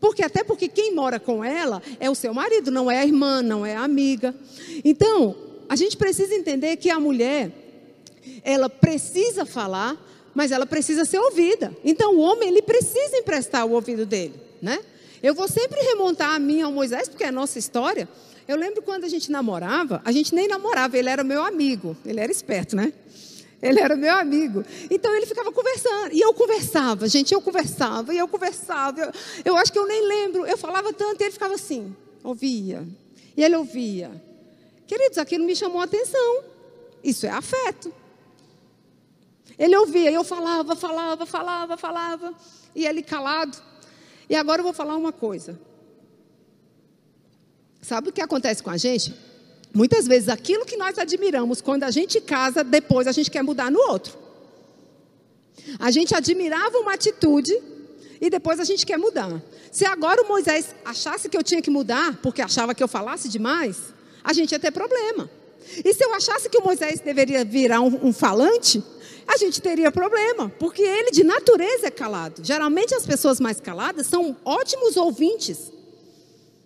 [0.00, 3.42] Porque até porque quem mora com ela é o seu marido, não é a irmã,
[3.42, 4.34] não é a amiga.
[4.84, 5.36] Então,
[5.68, 7.50] a gente precisa entender que a mulher
[8.42, 9.96] ela precisa falar,
[10.34, 11.76] mas ela precisa ser ouvida.
[11.84, 14.78] Então, o homem ele precisa emprestar o ouvido dele, né?
[15.22, 18.08] Eu vou sempre remontar a mim ao Moisés, porque é a nossa história.
[18.46, 22.20] Eu lembro quando a gente namorava, a gente nem namorava, ele era meu amigo, ele
[22.20, 22.92] era esperto, né?
[23.64, 24.62] Ele era meu amigo.
[24.90, 26.12] Então ele ficava conversando.
[26.12, 29.00] E eu conversava, gente, eu conversava, e eu conversava.
[29.00, 29.12] Eu,
[29.42, 30.44] eu acho que eu nem lembro.
[30.44, 32.86] Eu falava tanto e ele ficava assim, ouvia.
[33.34, 34.10] E ele ouvia.
[34.86, 36.44] Queridos, aquilo me chamou a atenção.
[37.02, 37.90] Isso é afeto.
[39.58, 42.34] Ele ouvia, eu falava, falava, falava, falava.
[42.74, 43.56] E ele calado.
[44.28, 45.58] E agora eu vou falar uma coisa.
[47.80, 49.14] Sabe o que acontece com a gente?
[49.74, 53.72] Muitas vezes aquilo que nós admiramos quando a gente casa, depois a gente quer mudar
[53.72, 54.16] no outro.
[55.80, 57.52] A gente admirava uma atitude
[58.20, 59.42] e depois a gente quer mudar.
[59.72, 63.28] Se agora o Moisés achasse que eu tinha que mudar, porque achava que eu falasse
[63.28, 65.28] demais, a gente ia ter problema.
[65.84, 68.80] E se eu achasse que o Moisés deveria virar um, um falante,
[69.26, 72.44] a gente teria problema, porque ele de natureza é calado.
[72.44, 75.72] Geralmente as pessoas mais caladas são ótimos ouvintes,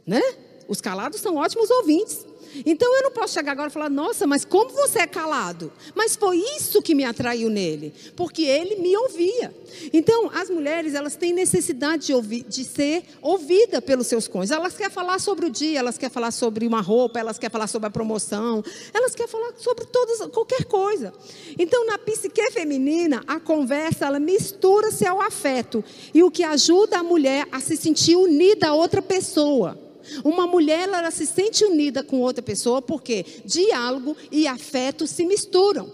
[0.06, 0.20] né?
[0.68, 2.27] Os calados são ótimos ouvintes.
[2.64, 5.72] Então eu não posso chegar agora e falar, nossa, mas como você é calado?
[5.94, 9.54] Mas foi isso que me atraiu nele, porque ele me ouvia.
[9.92, 14.56] Então, as mulheres, elas têm necessidade de, ouvir, de ser ouvida pelos seus cônjuges.
[14.56, 17.66] Elas querem falar sobre o dia, elas querem falar sobre uma roupa, elas querem falar
[17.66, 21.12] sobre a promoção, elas querem falar sobre todas, qualquer coisa.
[21.58, 25.84] Então, na psique feminina, a conversa, ela mistura-se ao afeto.
[26.12, 29.87] E o que ajuda a mulher a se sentir unida a outra pessoa.
[30.24, 35.90] Uma mulher ela se sente unida com outra pessoa porque diálogo e afeto se misturam.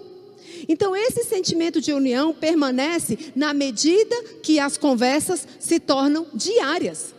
[0.68, 7.14] Então, esse sentimento de união permanece na medida que as conversas se tornam diárias.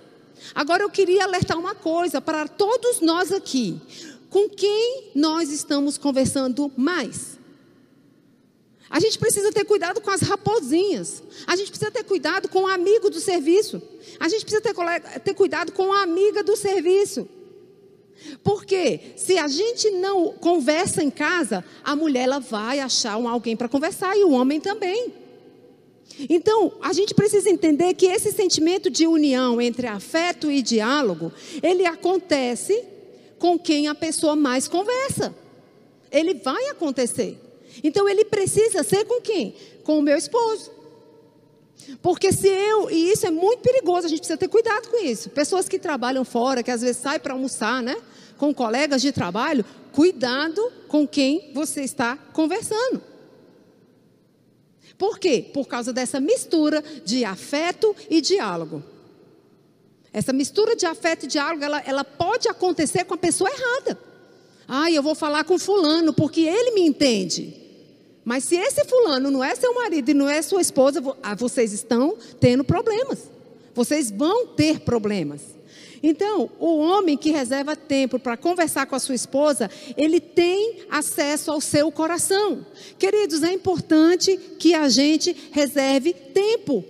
[0.54, 3.80] Agora, eu queria alertar uma coisa para todos nós aqui:
[4.30, 7.35] com quem nós estamos conversando mais?
[8.96, 11.22] A gente precisa ter cuidado com as raposinhas.
[11.46, 13.82] A gente precisa ter cuidado com o amigo do serviço.
[14.18, 14.74] A gente precisa ter,
[15.20, 17.28] ter cuidado com a amiga do serviço.
[18.42, 23.58] Porque se a gente não conversa em casa, a mulher ela vai achar um alguém
[23.58, 25.14] para conversar e o homem também.
[26.30, 31.86] Então, a gente precisa entender que esse sentimento de união entre afeto e diálogo, ele
[31.86, 32.82] acontece
[33.38, 35.36] com quem a pessoa mais conversa.
[36.10, 37.42] Ele vai acontecer.
[37.84, 39.56] Então ele precisa ser com quem?
[39.84, 40.72] Com o meu esposo.
[42.02, 45.30] Porque se eu, e isso é muito perigoso, a gente precisa ter cuidado com isso.
[45.30, 47.96] Pessoas que trabalham fora, que às vezes saem para almoçar, né?
[48.38, 53.02] Com colegas de trabalho, cuidado com quem você está conversando.
[54.98, 55.46] Por quê?
[55.54, 58.84] Por causa dessa mistura de afeto e diálogo.
[60.12, 64.00] Essa mistura de afeto e diálogo, ela, ela pode acontecer com a pessoa errada.
[64.68, 67.65] Ah, eu vou falar com fulano porque ele me entende.
[68.26, 71.72] Mas se esse fulano não é seu marido e não é sua esposa, ah, vocês
[71.72, 73.20] estão tendo problemas.
[73.76, 75.42] Vocês vão ter problemas.
[76.02, 81.52] Então, o homem que reserva tempo para conversar com a sua esposa, ele tem acesso
[81.52, 82.66] ao seu coração.
[82.98, 86.84] Queridos, é importante que a gente reserve tempo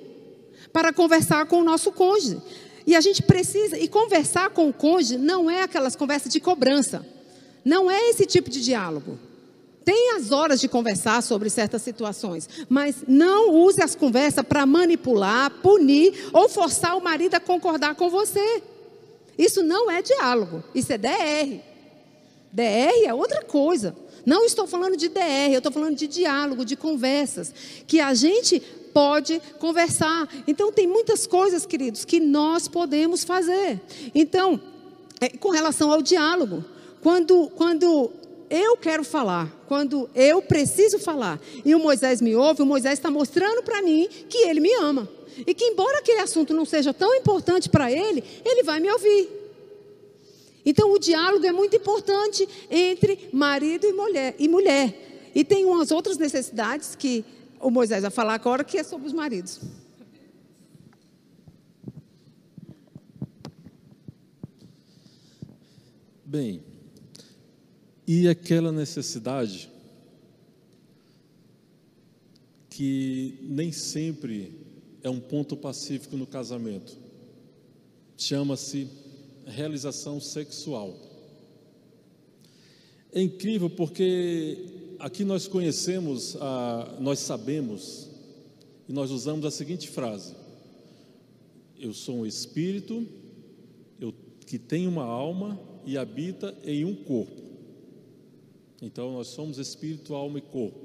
[0.71, 2.41] para conversar com o nosso cônjuge.
[2.87, 7.05] E a gente precisa, e conversar com o cônjuge não é aquelas conversas de cobrança.
[7.63, 9.17] Não é esse tipo de diálogo.
[9.85, 15.51] Tem as horas de conversar sobre certas situações, mas não use as conversas para manipular,
[15.61, 18.63] punir ou forçar o marido a concordar com você.
[19.37, 21.61] Isso não é diálogo, isso é DR.
[22.51, 23.95] DR é outra coisa.
[24.25, 27.53] Não estou falando de DR, eu estou falando de diálogo, de conversas,
[27.85, 28.59] que a gente
[28.91, 30.27] pode conversar.
[30.47, 33.79] Então, tem muitas coisas, queridos, que nós podemos fazer.
[34.15, 34.59] Então,
[35.21, 36.65] é, com relação ao diálogo,
[37.03, 38.11] quando, quando
[38.49, 43.09] eu quero falar, quando eu preciso falar, e o Moisés me ouve, o Moisés está
[43.09, 45.09] mostrando para mim que ele me ama.
[45.45, 49.29] E que, embora aquele assunto não seja tão importante para ele, ele vai me ouvir.
[50.65, 54.35] Então, o diálogo é muito importante entre marido e mulher.
[54.39, 55.31] E, mulher.
[55.35, 57.23] e tem umas outras necessidades que
[57.59, 59.59] o Moisés vai falar agora, que é sobre os maridos.
[66.23, 66.63] Bem,
[68.07, 69.69] e aquela necessidade
[72.69, 74.53] que nem sempre
[75.01, 76.97] é um ponto pacífico no casamento.
[78.17, 78.87] Chama-se
[79.45, 80.93] realização sexual.
[83.13, 84.57] É incrível porque
[84.99, 88.09] aqui nós conhecemos, a, nós sabemos,
[88.89, 90.33] e nós usamos a seguinte frase:
[91.79, 93.07] Eu sou um espírito,
[93.99, 94.13] eu,
[94.45, 97.44] que tem uma alma e habita em um corpo.
[98.85, 100.79] Então nós somos espírito, alma e corpo.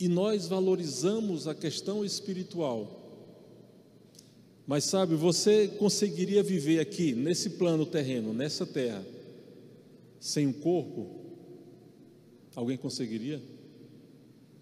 [0.00, 3.04] E nós valorizamos a questão espiritual.
[4.66, 9.04] Mas sabe, você conseguiria viver aqui, nesse plano terreno, nessa terra,
[10.18, 11.06] sem um corpo?
[12.54, 13.40] Alguém conseguiria?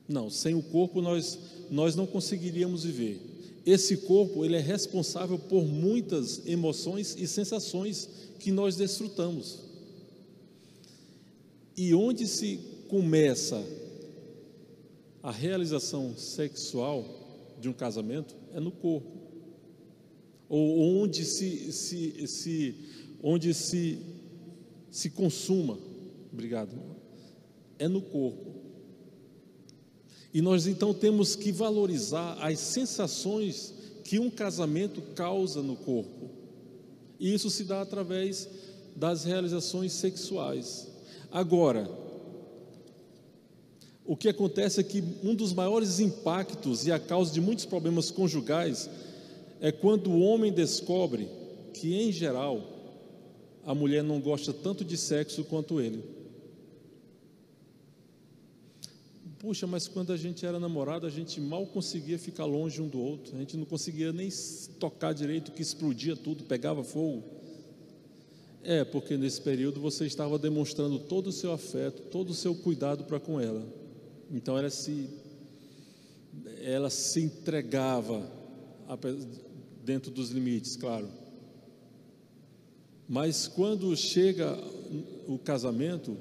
[0.09, 1.39] Não, sem o corpo nós,
[1.71, 3.21] nós não conseguiríamos viver.
[3.65, 8.09] Esse corpo, ele é responsável por muitas emoções e sensações
[8.41, 9.66] que nós desfrutamos.
[11.77, 12.59] E onde se
[12.89, 13.63] começa
[15.23, 17.05] a realização sexual
[17.61, 19.13] de um casamento é no corpo.
[20.49, 22.75] Ou onde se, se, se,
[23.23, 23.99] onde se,
[24.91, 25.79] se consuma,
[26.33, 26.71] obrigado,
[27.79, 28.55] é no corpo.
[30.33, 33.75] E nós então temos que valorizar as sensações
[34.05, 36.31] que um casamento causa no corpo.
[37.19, 38.49] E isso se dá através
[38.95, 40.87] das realizações sexuais.
[41.31, 41.91] Agora,
[44.05, 48.11] o que acontece é que um dos maiores impactos e a causa de muitos problemas
[48.11, 48.89] conjugais
[49.61, 51.29] é quando o homem descobre
[51.75, 52.63] que, em geral,
[53.65, 56.05] a mulher não gosta tanto de sexo quanto ele.
[59.41, 63.01] Puxa, mas quando a gente era namorado, a gente mal conseguia ficar longe um do
[63.01, 64.29] outro, a gente não conseguia nem
[64.79, 67.23] tocar direito, que explodia tudo, pegava fogo.
[68.69, 73.05] É, porque nesse período você estava demonstrando todo o seu afeto, todo o seu cuidado
[73.05, 73.65] para com ela.
[74.29, 75.09] Então ela se
[76.61, 78.29] ela se entregava
[79.85, 81.09] dentro dos limites, claro.
[83.09, 84.59] Mas quando chega
[85.29, 86.17] o casamento,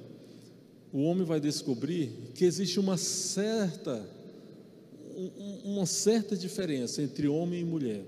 [0.93, 4.07] o homem vai descobrir que existe uma certa
[5.63, 8.05] uma certa diferença entre homem e mulher.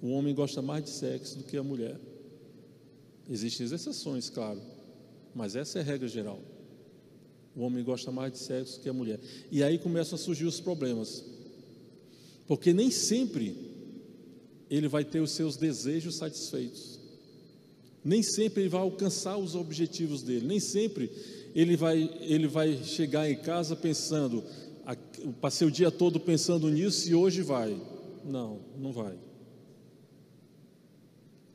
[0.00, 1.98] O homem gosta mais de sexo do que a mulher.
[3.30, 4.60] Existem exceções, claro,
[5.32, 6.40] mas essa é a regra geral.
[7.54, 9.20] O homem gosta mais de sexo que a mulher.
[9.52, 11.24] E aí começam a surgir os problemas.
[12.46, 13.56] Porque nem sempre
[14.68, 16.98] ele vai ter os seus desejos satisfeitos.
[18.04, 20.46] Nem sempre ele vai alcançar os objetivos dele.
[20.46, 21.10] Nem sempre
[21.54, 24.42] ele vai, ele vai chegar em casa pensando,
[25.40, 27.80] passei o dia todo pensando nisso e hoje vai.
[28.24, 29.16] Não, não vai.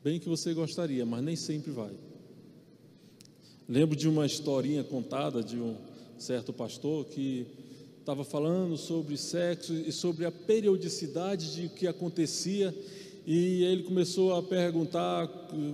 [0.05, 1.89] Bem que você gostaria, mas nem sempre vai.
[3.67, 5.75] Lembro de uma historinha contada de um
[6.19, 7.47] certo pastor que
[8.01, 12.71] estava falando sobre sexo e sobre a periodicidade de que acontecia
[13.25, 15.27] e ele começou a perguntar,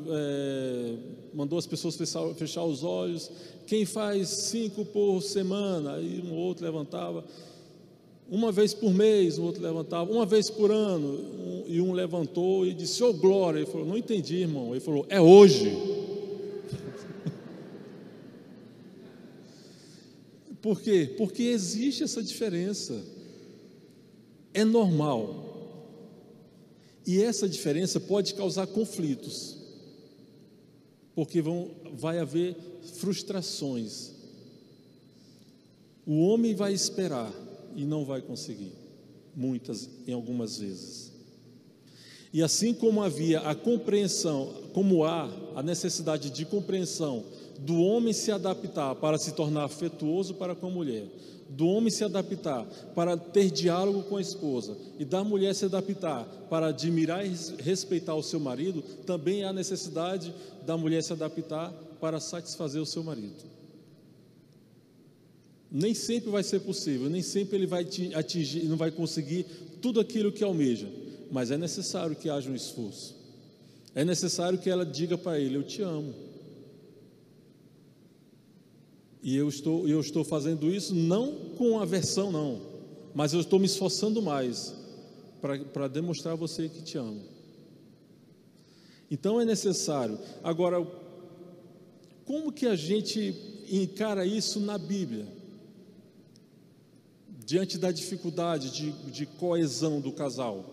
[0.09, 0.95] é,
[1.33, 3.29] mandou as pessoas fechar, fechar, os olhos,
[3.67, 5.95] quem faz cinco por semana?
[5.95, 7.25] Aí um outro levantava,
[8.31, 12.65] uma vez por mês, o outro levantava, uma vez por ano, um, e um levantou
[12.65, 15.69] e disse, ô oh, glória, ele falou, não entendi irmão, ele falou, é hoje,
[20.61, 21.13] Por quê?
[21.17, 23.03] Porque existe essa diferença.
[24.53, 25.49] É normal.
[27.05, 29.57] E essa diferença pode causar conflitos.
[31.15, 32.55] Porque vão, vai haver
[32.93, 34.11] frustrações.
[36.05, 37.33] O homem vai esperar
[37.75, 38.73] e não vai conseguir,
[39.35, 41.11] muitas em algumas vezes.
[42.33, 47.25] E assim como havia a compreensão, como há a necessidade de compreensão
[47.59, 51.05] do homem se adaptar para se tornar afetuoso para com a mulher,
[51.49, 52.65] do homem se adaptar
[52.95, 58.15] para ter diálogo com a esposa e da mulher se adaptar para admirar e respeitar
[58.15, 60.33] o seu marido, também há necessidade
[60.65, 63.50] da mulher se adaptar para satisfazer o seu marido.
[65.71, 69.45] Nem sempre vai ser possível, nem sempre ele vai atingir, não vai conseguir
[69.81, 70.89] tudo aquilo que almeja,
[71.31, 73.15] mas é necessário que haja um esforço.
[73.95, 76.13] É necessário que ela diga para ele: Eu te amo.
[79.23, 82.59] E eu estou, eu estou fazendo isso não com aversão, não,
[83.13, 84.73] mas eu estou me esforçando mais
[85.41, 87.21] para demonstrar a você que te amo.
[89.09, 90.17] Então é necessário.
[90.43, 90.85] Agora,
[92.25, 93.35] como que a gente
[93.69, 95.27] encara isso na Bíblia?
[97.51, 100.63] Diante da dificuldade de, de coesão do casal.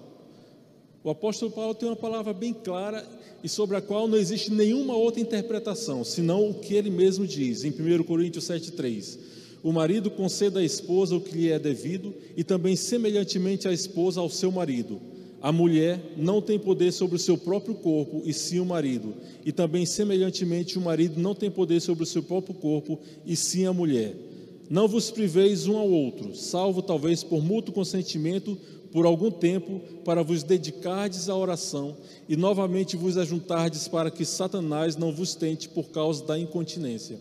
[1.03, 3.05] O apóstolo Paulo tem uma palavra bem clara
[3.43, 7.65] e sobre a qual não existe nenhuma outra interpretação, senão o que ele mesmo diz
[7.65, 9.19] em 1 Coríntios 7,3.
[9.61, 14.21] O marido conceda à esposa o que lhe é devido, e também semelhantemente a esposa
[14.21, 15.01] ao seu marido.
[15.43, 19.17] A mulher não tem poder sobre o seu próprio corpo, e sim o marido.
[19.45, 23.67] E também semelhantemente o marido não tem poder sobre o seu próprio corpo, e sim
[23.67, 24.28] a mulher.
[24.71, 28.59] Não vos priveis um ao outro, salvo talvez por mútuo consentimento,
[28.93, 31.97] por algum tempo para vos dedicardes à oração
[32.29, 37.19] e novamente vos ajuntardes para que Satanás não vos tente por causa da incontinência.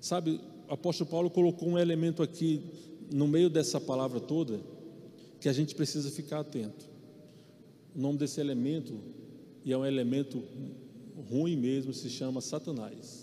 [0.00, 2.60] Sabe, o apóstolo Paulo colocou um elemento aqui
[3.12, 4.60] no meio dessa palavra toda
[5.40, 6.86] que a gente precisa ficar atento.
[7.94, 8.94] O nome desse elemento,
[9.64, 10.42] e é um elemento
[11.30, 13.21] ruim mesmo, se chama Satanás.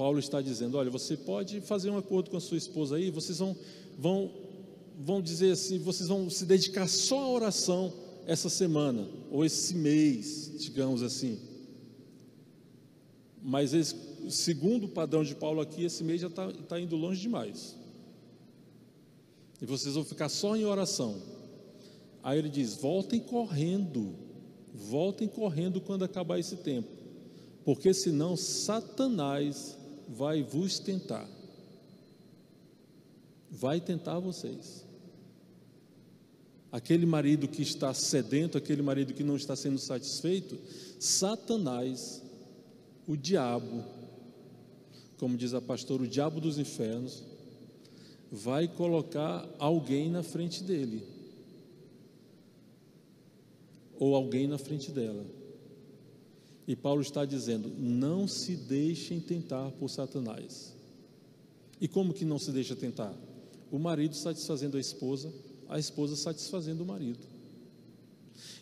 [0.00, 3.38] Paulo está dizendo: olha, você pode fazer um acordo com a sua esposa aí, vocês
[3.38, 3.54] vão,
[3.98, 4.30] vão
[4.98, 7.92] vão dizer assim: vocês vão se dedicar só à oração
[8.26, 11.38] essa semana, ou esse mês, digamos assim.
[13.42, 13.94] Mas, esse,
[14.30, 17.76] segundo o padrão de Paulo aqui, esse mês já está tá indo longe demais.
[19.60, 21.20] E vocês vão ficar só em oração.
[22.22, 24.14] Aí ele diz: voltem correndo,
[24.72, 26.88] voltem correndo quando acabar esse tempo,
[27.66, 29.78] porque senão Satanás
[30.10, 31.28] vai vos tentar.
[33.50, 34.84] Vai tentar vocês.
[36.72, 40.58] Aquele marido que está sedento, aquele marido que não está sendo satisfeito,
[40.98, 42.22] Satanás,
[43.06, 43.84] o diabo,
[45.16, 47.24] como diz a pastora, o diabo dos infernos
[48.30, 51.02] vai colocar alguém na frente dele
[53.98, 55.39] ou alguém na frente dela.
[56.70, 60.72] E Paulo está dizendo: não se deixem tentar por Satanás.
[61.80, 63.12] E como que não se deixa tentar?
[63.72, 65.32] O marido satisfazendo a esposa,
[65.68, 67.18] a esposa satisfazendo o marido.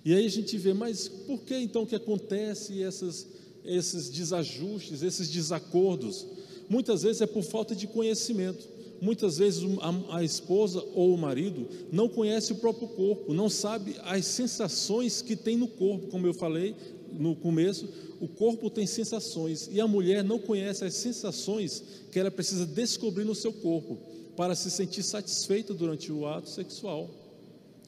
[0.02, 3.26] E aí a gente vê, mas por que então que acontece essas,
[3.62, 6.24] esses desajustes, esses desacordos?
[6.66, 8.66] Muitas vezes é por falta de conhecimento.
[9.02, 13.96] Muitas vezes a, a esposa ou o marido não conhece o próprio corpo, não sabe
[14.02, 16.74] as sensações que tem no corpo, como eu falei
[17.12, 17.88] no começo,
[18.20, 23.24] o corpo tem sensações e a mulher não conhece as sensações que ela precisa descobrir
[23.24, 23.98] no seu corpo
[24.36, 27.10] para se sentir satisfeita durante o ato sexual.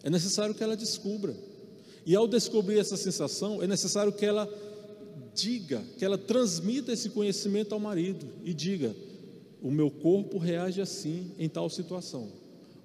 [0.02, 1.34] É necessário que ela descubra.
[2.06, 4.48] E ao descobrir essa sensação, é necessário que ela
[5.34, 8.94] diga, que ela transmita esse conhecimento ao marido e diga:
[9.62, 12.28] o meu corpo reage assim em tal situação.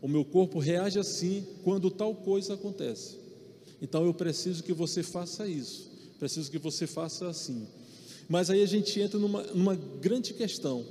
[0.01, 3.17] O meu corpo reage assim quando tal coisa acontece.
[3.81, 5.89] Então eu preciso que você faça isso.
[6.19, 7.67] Preciso que você faça assim.
[8.27, 10.85] Mas aí a gente entra numa, numa grande questão.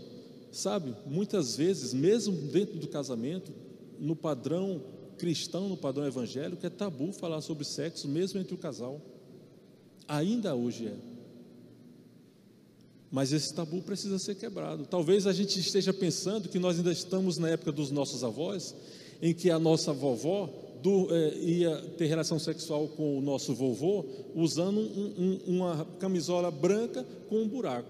[0.53, 3.53] Sabe, muitas vezes, mesmo dentro do casamento,
[3.99, 4.81] no padrão
[5.19, 9.01] cristão, no padrão evangélico, é tabu falar sobre sexo, mesmo entre o casal.
[10.07, 11.15] Ainda hoje é.
[13.11, 14.87] Mas esse tabu precisa ser quebrado.
[14.87, 18.75] Talvez a gente esteja pensando que nós ainda estamos na época dos nossos avós,
[19.23, 24.05] em que a nossa vovó do, é, ia ter relação sexual com o nosso vovô
[24.35, 27.89] usando um, um, uma camisola branca com um buraco.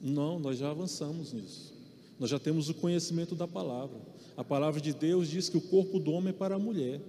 [0.00, 1.74] Não, nós já avançamos nisso.
[2.20, 3.98] Nós já temos o conhecimento da palavra.
[4.36, 7.00] A palavra de Deus diz que o corpo do homem é para a mulher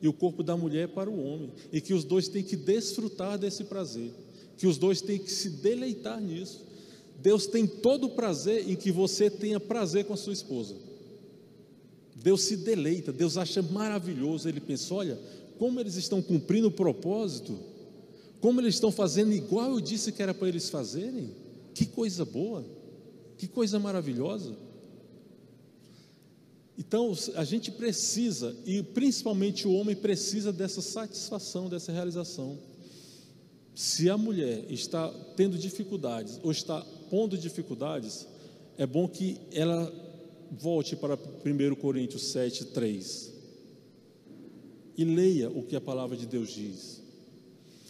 [0.00, 2.56] e o corpo da mulher é para o homem, e que os dois têm que
[2.56, 4.10] desfrutar desse prazer
[4.56, 6.66] que os dois têm que se deleitar nisso.
[7.18, 10.76] Deus tem todo o prazer em que você tenha prazer com a sua esposa.
[12.22, 14.48] Deus se deleita, Deus acha maravilhoso.
[14.48, 15.18] Ele pensa: olha,
[15.58, 17.58] como eles estão cumprindo o propósito,
[18.40, 21.30] como eles estão fazendo igual eu disse que era para eles fazerem.
[21.74, 22.64] Que coisa boa,
[23.38, 24.56] que coisa maravilhosa.
[26.76, 32.58] Então, a gente precisa, e principalmente o homem precisa dessa satisfação, dessa realização.
[33.74, 36.80] Se a mulher está tendo dificuldades ou está
[37.10, 38.26] pondo dificuldades,
[38.78, 39.92] é bom que ela
[40.50, 43.32] volte para 1 Coríntios 7, 3
[44.96, 47.00] e leia o que a palavra de Deus diz.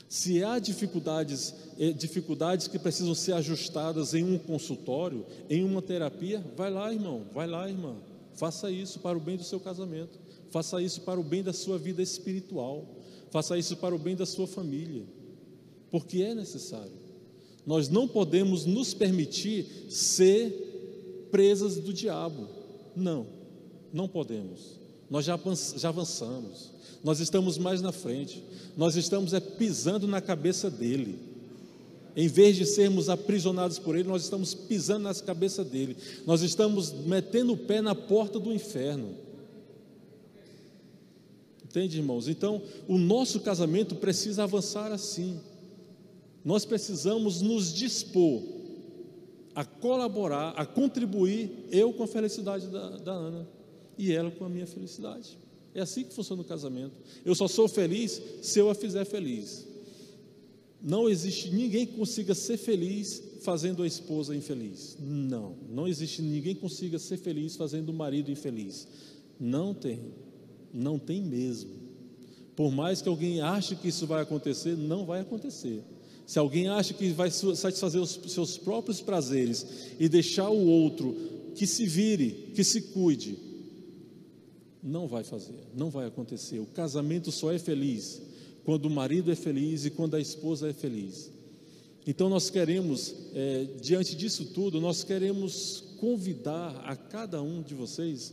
[0.08, 6.44] Se há dificuldades, eh, dificuldades que precisam ser ajustadas em um consultório, em uma terapia,
[6.56, 7.96] vai lá, irmão, vai lá, irmã.
[8.34, 10.18] Faça isso para o bem do seu casamento.
[10.50, 12.86] Faça isso para o bem da sua vida espiritual.
[13.30, 15.04] Faça isso para o bem da sua família
[15.90, 16.92] porque é necessário.
[17.66, 20.69] Nós não podemos nos permitir ser
[21.30, 22.48] presas do diabo.
[22.94, 23.26] Não,
[23.92, 24.78] não podemos.
[25.08, 26.70] Nós já, avançamos,
[27.02, 28.44] nós estamos mais na frente,
[28.76, 31.18] nós estamos é, pisando na cabeça dele.
[32.14, 35.96] Em vez de sermos aprisionados por ele, nós estamos pisando na cabeça dele,
[36.26, 39.14] nós estamos metendo o pé na porta do inferno.
[41.64, 42.26] Entende, irmãos?
[42.26, 45.40] Então, o nosso casamento precisa avançar assim.
[46.44, 48.42] Nós precisamos nos dispor
[49.54, 53.48] a colaborar, a contribuir, eu com a felicidade da, da Ana
[53.98, 55.36] e ela com a minha felicidade.
[55.74, 56.92] É assim que funciona o casamento.
[57.24, 59.66] Eu só sou feliz se eu a fizer feliz.
[60.82, 64.96] Não existe ninguém que consiga ser feliz fazendo a esposa infeliz.
[64.98, 68.88] Não, não existe ninguém que consiga ser feliz fazendo o marido infeliz.
[69.38, 70.00] Não tem,
[70.72, 71.70] não tem mesmo.
[72.56, 75.82] Por mais que alguém ache que isso vai acontecer, não vai acontecer.
[76.30, 79.66] Se alguém acha que vai satisfazer os seus próprios prazeres
[79.98, 81.12] e deixar o outro
[81.56, 83.36] que se vire, que se cuide,
[84.80, 86.60] não vai fazer, não vai acontecer.
[86.60, 88.22] O casamento só é feliz
[88.64, 91.32] quando o marido é feliz e quando a esposa é feliz.
[92.06, 98.32] Então nós queremos, é, diante disso tudo, nós queremos convidar a cada um de vocês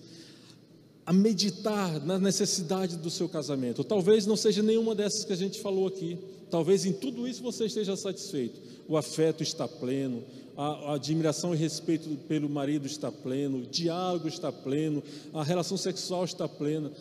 [1.03, 3.83] a meditar na necessidade do seu casamento.
[3.83, 6.36] Talvez não seja nenhuma dessas que a gente falou aqui.
[6.49, 8.61] Talvez em tudo isso você esteja satisfeito.
[8.87, 10.23] O afeto está pleno,
[10.55, 15.03] a, admiração e respeito pelo marido está pleno, o diálogo está pleno,
[15.33, 16.91] a relação sexual está plena.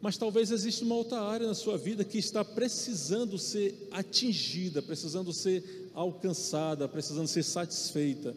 [0.00, 5.32] Mas talvez exista uma outra área na sua vida que está precisando ser atingida, precisando
[5.32, 8.34] ser alcançada, precisando ser satisfeita.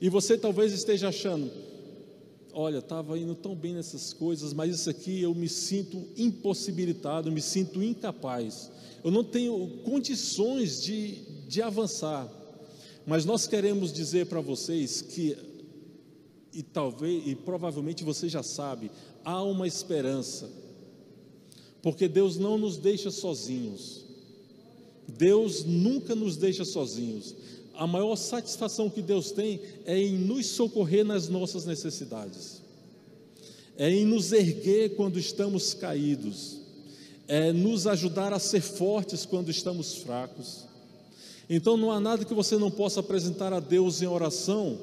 [0.00, 1.50] E você talvez esteja achando,
[2.52, 7.40] olha, estava indo tão bem nessas coisas, mas isso aqui eu me sinto impossibilitado, me
[7.40, 8.70] sinto incapaz
[9.06, 11.12] eu não tenho condições de,
[11.46, 12.28] de avançar.
[13.06, 15.38] Mas nós queremos dizer para vocês que,
[16.52, 18.90] e talvez, e provavelmente você já sabe,
[19.24, 20.50] há uma esperança,
[21.80, 24.04] porque Deus não nos deixa sozinhos.
[25.06, 27.32] Deus nunca nos deixa sozinhos.
[27.74, 32.60] A maior satisfação que Deus tem é em nos socorrer nas nossas necessidades,
[33.76, 36.65] é em nos erguer quando estamos caídos,
[37.28, 40.66] é nos ajudar a ser fortes quando estamos fracos.
[41.48, 44.78] Então não há nada que você não possa apresentar a Deus em oração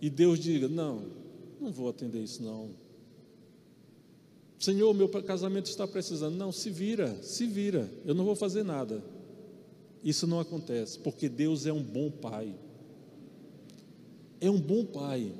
[0.00, 1.02] e Deus diga: Não,
[1.60, 2.70] não vou atender isso, não.
[4.58, 6.34] Senhor, meu casamento está precisando.
[6.36, 9.02] Não, se vira, se vira, eu não vou fazer nada.
[10.02, 12.54] Isso não acontece, porque Deus é um bom pai.
[14.40, 15.32] É um bom pai.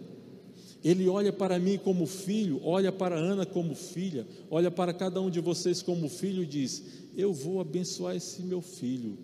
[0.88, 5.28] Ele olha para mim como filho, olha para Ana como filha, olha para cada um
[5.28, 6.82] de vocês como filho e diz:
[7.14, 9.18] Eu vou abençoar esse meu filho.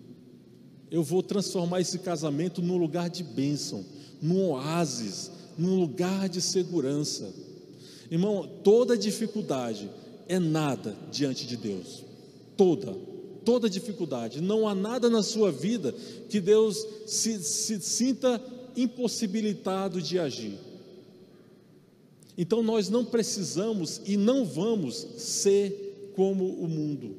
[0.91, 3.83] Eu vou transformar esse casamento num lugar de bênção,
[4.21, 7.33] num oásis, num lugar de segurança.
[8.11, 9.89] Irmão, toda dificuldade
[10.27, 12.03] é nada diante de Deus.
[12.55, 12.95] Toda
[13.43, 14.39] toda dificuldade.
[14.39, 15.95] Não há nada na sua vida
[16.29, 18.39] que Deus se, se sinta
[18.75, 20.59] impossibilitado de agir.
[22.37, 27.15] Então nós não precisamos e não vamos ser como o mundo.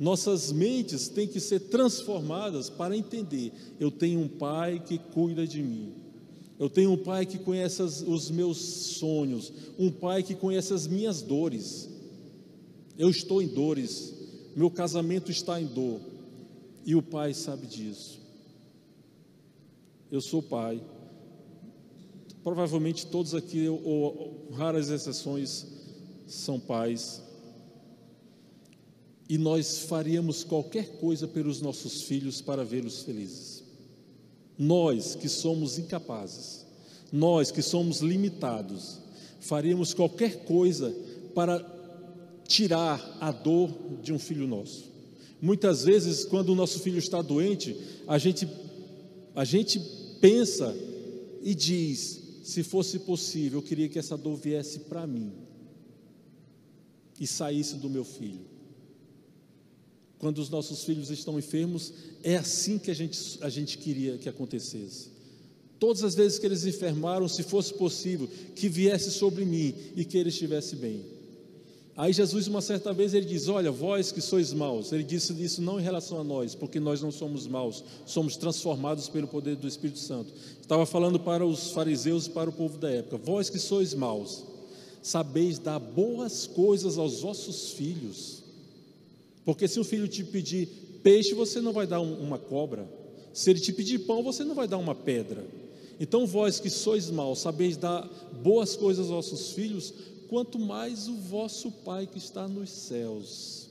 [0.00, 5.62] Nossas mentes têm que ser transformadas para entender: eu tenho um pai que cuida de
[5.62, 5.92] mim.
[6.58, 11.22] Eu tenho um pai que conhece os meus sonhos, um pai que conhece as minhas
[11.22, 11.88] dores.
[12.98, 14.12] Eu estou em dores,
[14.56, 16.00] meu casamento está em dor.
[16.84, 18.18] E o pai sabe disso.
[20.10, 20.82] Eu sou pai.
[22.48, 25.66] Provavelmente todos aqui, ou raras exceções,
[26.26, 27.20] são pais.
[29.28, 33.62] E nós faríamos qualquer coisa pelos nossos filhos para vê-los felizes.
[34.56, 36.64] Nós que somos incapazes,
[37.12, 38.98] nós que somos limitados,
[39.40, 40.96] faríamos qualquer coisa
[41.34, 41.62] para
[42.46, 43.70] tirar a dor
[44.02, 44.90] de um filho nosso.
[45.38, 47.76] Muitas vezes, quando o nosso filho está doente,
[48.06, 48.48] a gente,
[49.36, 49.78] a gente
[50.18, 50.74] pensa
[51.42, 55.34] e diz: se fosse possível, eu queria que essa dor viesse para mim
[57.20, 58.40] e saísse do meu filho.
[60.18, 61.92] Quando os nossos filhos estão enfermos,
[62.22, 65.10] é assim que a gente, a gente queria que acontecesse.
[65.78, 68.26] Todas as vezes que eles enfermaram, se fosse possível,
[68.56, 71.04] que viesse sobre mim e que ele estivesse bem.
[71.98, 74.92] Aí Jesus, uma certa vez, ele diz: Olha, vós que sois maus.
[74.92, 79.08] Ele disse isso não em relação a nós, porque nós não somos maus, somos transformados
[79.08, 80.32] pelo poder do Espírito Santo.
[80.60, 84.44] Estava falando para os fariseus e para o povo da época: Vós que sois maus,
[85.02, 88.44] sabeis dar boas coisas aos vossos filhos.
[89.44, 90.68] Porque se um filho te pedir
[91.02, 92.88] peixe, você não vai dar uma cobra.
[93.32, 95.44] Se ele te pedir pão, você não vai dar uma pedra.
[95.98, 98.08] Então, vós que sois maus, sabeis dar
[98.40, 99.92] boas coisas aos vossos filhos,
[100.28, 103.68] quanto mais o vosso Pai que está nos céus,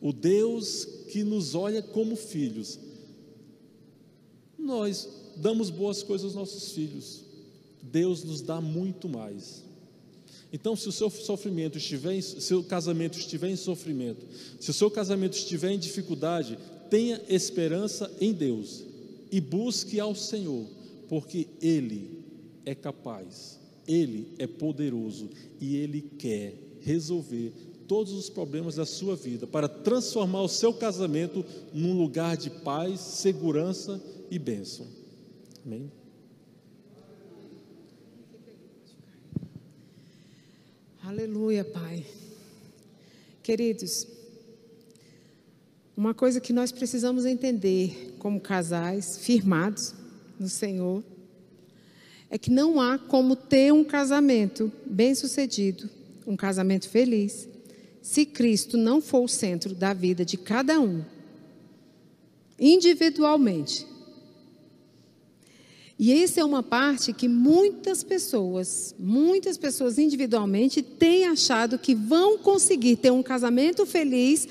[0.00, 2.78] o Deus que nos olha como filhos.
[4.58, 7.22] Nós damos boas coisas aos nossos filhos,
[7.82, 9.64] Deus nos dá muito mais.
[10.52, 14.24] Então, se o seu sofrimento estiver, o seu casamento estiver em sofrimento,
[14.60, 16.58] se o seu casamento estiver em dificuldade,
[16.88, 18.82] tenha esperança em Deus
[19.30, 20.66] e busque ao Senhor,
[21.06, 22.24] porque Ele
[22.64, 23.58] é capaz
[23.88, 27.52] ele é poderoso e Ele quer resolver
[27.88, 31.42] todos os problemas da sua vida para transformar o seu casamento
[31.72, 34.00] num lugar de paz, segurança
[34.30, 34.86] e bênção.
[35.64, 35.90] Amém?
[41.02, 42.04] Aleluia, Pai.
[43.42, 44.06] Queridos,
[45.96, 49.94] uma coisa que nós precisamos entender como casais firmados
[50.38, 51.02] no Senhor
[52.30, 55.88] é que não há como ter um casamento bem-sucedido,
[56.26, 57.48] um casamento feliz,
[58.02, 61.02] se Cristo não for o centro da vida de cada um,
[62.58, 63.86] individualmente.
[65.98, 72.38] E essa é uma parte que muitas pessoas, muitas pessoas individualmente têm achado que vão
[72.38, 74.46] conseguir ter um casamento feliz,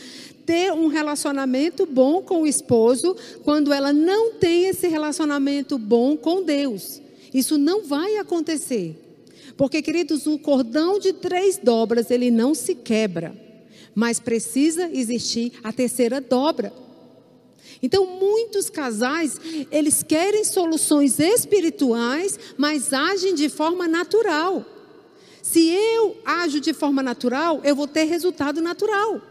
[0.46, 6.44] ter um relacionamento bom com o esposo, quando ela não tem esse relacionamento bom com
[6.44, 7.02] Deus.
[7.34, 8.96] Isso não vai acontecer.
[9.56, 13.36] Porque, queridos, um cordão de três dobras, ele não se quebra.
[13.96, 16.72] Mas precisa existir a terceira dobra.
[17.82, 19.40] Então, muitos casais,
[19.72, 24.66] eles querem soluções espirituais, mas agem de forma natural.
[25.42, 29.22] Se eu ajo de forma natural, eu vou ter resultado natural.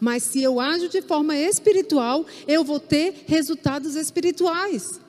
[0.00, 5.00] Mas se eu ajo de forma espiritual, eu vou ter resultados espirituais.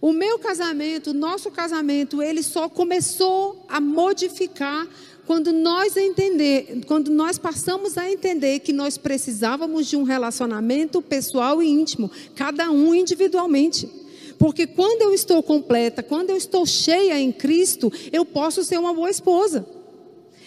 [0.00, 4.86] O meu casamento, o nosso casamento, ele só começou a modificar
[5.26, 11.62] quando nós entender, quando nós passamos a entender que nós precisávamos de um relacionamento pessoal
[11.62, 13.90] e íntimo, cada um individualmente.
[14.38, 18.94] Porque quando eu estou completa, quando eu estou cheia em Cristo, eu posso ser uma
[18.94, 19.66] boa esposa.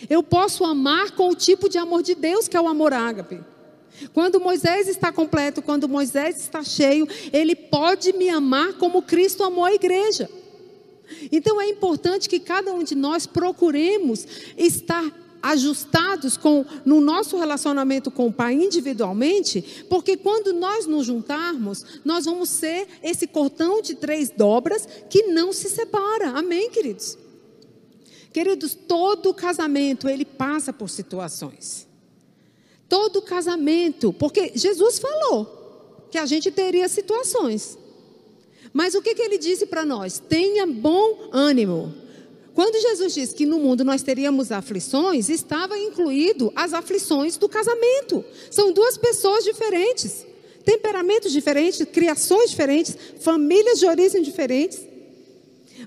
[0.09, 3.39] Eu posso amar com o tipo de amor de Deus, que é o amor ágape.
[4.13, 9.65] Quando Moisés está completo, quando Moisés está cheio, ele pode me amar como Cristo amou
[9.65, 10.29] a igreja.
[11.31, 14.25] Então é importante que cada um de nós procuremos
[14.57, 15.03] estar
[15.41, 22.25] ajustados com no nosso relacionamento com o Pai individualmente, porque quando nós nos juntarmos, nós
[22.25, 26.29] vamos ser esse cordão de três dobras que não se separa.
[26.29, 27.17] Amém, queridos.
[28.31, 31.90] Queridos, todo casamento ele passa por situações.
[32.91, 37.77] Todo casamento, porque Jesus falou que a gente teria situações.
[38.73, 40.19] Mas o que, que ele disse para nós?
[40.19, 41.93] Tenha bom ânimo.
[42.53, 48.25] Quando Jesus disse que no mundo nós teríamos aflições, estava incluído as aflições do casamento.
[48.49, 50.25] São duas pessoas diferentes,
[50.65, 54.81] temperamentos diferentes, criações diferentes, famílias de origem diferentes.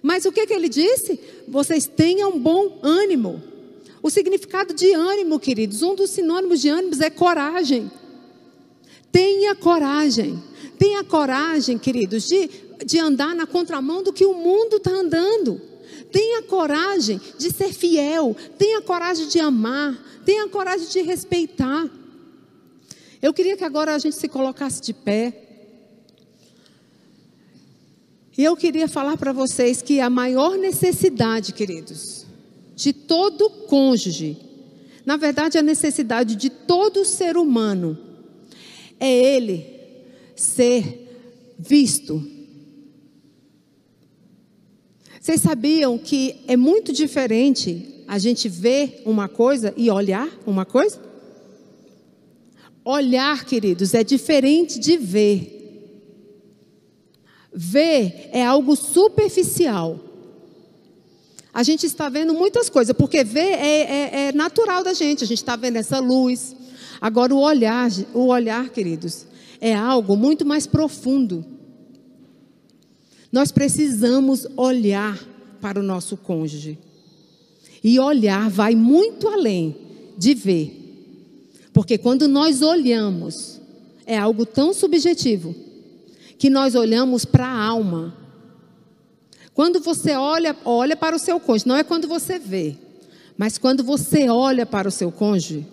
[0.02, 1.20] Mas o que, que ele disse?
[1.46, 3.53] Vocês tenham bom ânimo.
[4.04, 7.90] O significado de ânimo, queridos, um dos sinônimos de ânimo é coragem.
[9.10, 10.40] Tenha coragem.
[10.78, 12.48] Tenha coragem, queridos, de
[12.84, 15.60] de andar na contramão do que o mundo está andando.
[16.12, 21.88] Tenha coragem de ser fiel, tenha coragem de amar, tenha coragem de respeitar.
[23.20, 25.40] Eu queria que agora a gente se colocasse de pé.
[28.36, 32.23] E eu queria falar para vocês que a maior necessidade, queridos,
[32.74, 34.36] de todo cônjuge,
[35.04, 37.98] na verdade a necessidade de todo ser humano,
[38.98, 39.64] é ele
[40.34, 42.34] ser visto
[45.24, 51.00] vocês sabiam que é muito diferente a gente ver uma coisa e olhar uma coisa?
[52.84, 55.96] Olhar, queridos, é diferente de ver.
[57.50, 59.98] Ver é algo superficial.
[61.54, 65.22] A gente está vendo muitas coisas, porque ver é, é, é natural da gente.
[65.22, 66.56] A gente está vendo essa luz.
[67.00, 69.24] Agora, o olhar, o olhar, queridos,
[69.60, 71.44] é algo muito mais profundo.
[73.30, 75.16] Nós precisamos olhar
[75.60, 76.76] para o nosso cônjuge.
[77.82, 79.76] E olhar vai muito além
[80.18, 80.80] de ver.
[81.72, 83.60] Porque quando nós olhamos,
[84.06, 85.54] é algo tão subjetivo
[86.38, 88.23] que nós olhamos para a alma.
[89.54, 92.76] Quando você olha, olha para o seu cônjuge, não é quando você vê,
[93.36, 95.66] mas quando você olha para o seu cônjuge,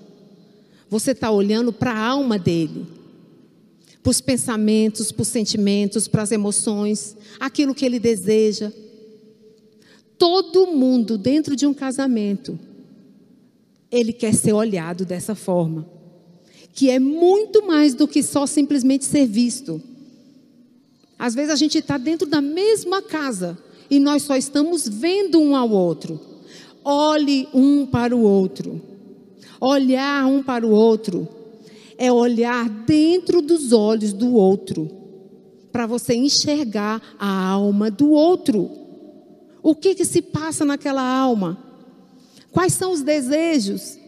[0.90, 3.02] você está olhando para a alma dele
[4.02, 8.72] para os pensamentos, para os sentimentos, para as emoções, aquilo que ele deseja.
[10.18, 12.60] Todo mundo dentro de um casamento,
[13.92, 15.88] ele quer ser olhado dessa forma,
[16.74, 19.82] que é muito mais do que só simplesmente ser visto.
[21.18, 23.58] Às vezes a gente está dentro da mesma casa
[23.92, 26.18] e nós só estamos vendo um ao outro.
[26.82, 28.82] Olhe um para o outro.
[29.60, 31.28] Olhar um para o outro
[31.98, 34.90] é olhar dentro dos olhos do outro,
[35.74, 38.72] para você enxergar a alma do outro.
[39.62, 41.62] O que, que se passa naquela alma?
[42.50, 44.00] Quais são os desejos?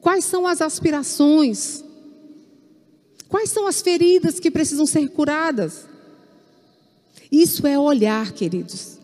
[0.00, 1.82] Quais são as aspirações?
[3.28, 5.88] Quais são as feridas que precisam ser curadas?
[7.32, 8.95] Isso é olhar, queridos.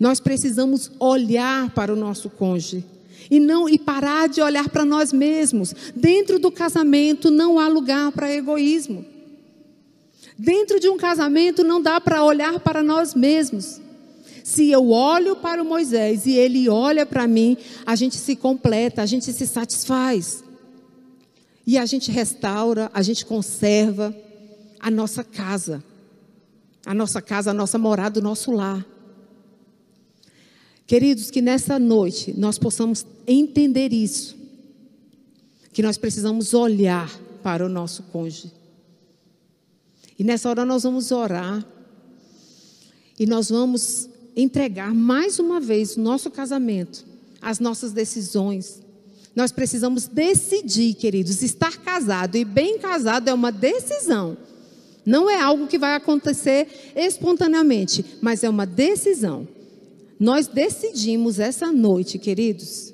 [0.00, 2.82] Nós precisamos olhar para o nosso cônjuge
[3.30, 5.74] e não e parar de olhar para nós mesmos.
[5.94, 9.04] Dentro do casamento não há lugar para egoísmo.
[10.38, 13.78] Dentro de um casamento não dá para olhar para nós mesmos.
[14.42, 19.02] Se eu olho para o Moisés e ele olha para mim, a gente se completa,
[19.02, 20.42] a gente se satisfaz.
[21.66, 24.16] E a gente restaura, a gente conserva
[24.80, 25.84] a nossa casa.
[26.86, 28.82] A nossa casa, a nossa morada, o nosso lar.
[30.90, 34.36] Queridos, que nessa noite nós possamos entender isso.
[35.72, 37.08] Que nós precisamos olhar
[37.44, 38.50] para o nosso cônjuge.
[40.18, 41.64] E nessa hora nós vamos orar.
[43.16, 47.06] E nós vamos entregar mais uma vez o nosso casamento,
[47.40, 48.82] as nossas decisões.
[49.32, 54.36] Nós precisamos decidir, queridos, estar casado e bem casado é uma decisão.
[55.06, 59.46] Não é algo que vai acontecer espontaneamente, mas é uma decisão.
[60.20, 62.92] Nós decidimos essa noite, queridos,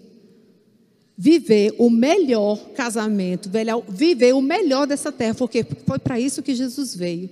[1.19, 3.51] viver o melhor casamento,
[3.89, 7.28] viver o melhor dessa terra, porque foi para isso que Jesus veio.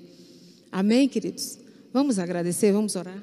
[0.72, 1.58] Amém, queridos?
[1.92, 3.22] Vamos agradecer, vamos orar.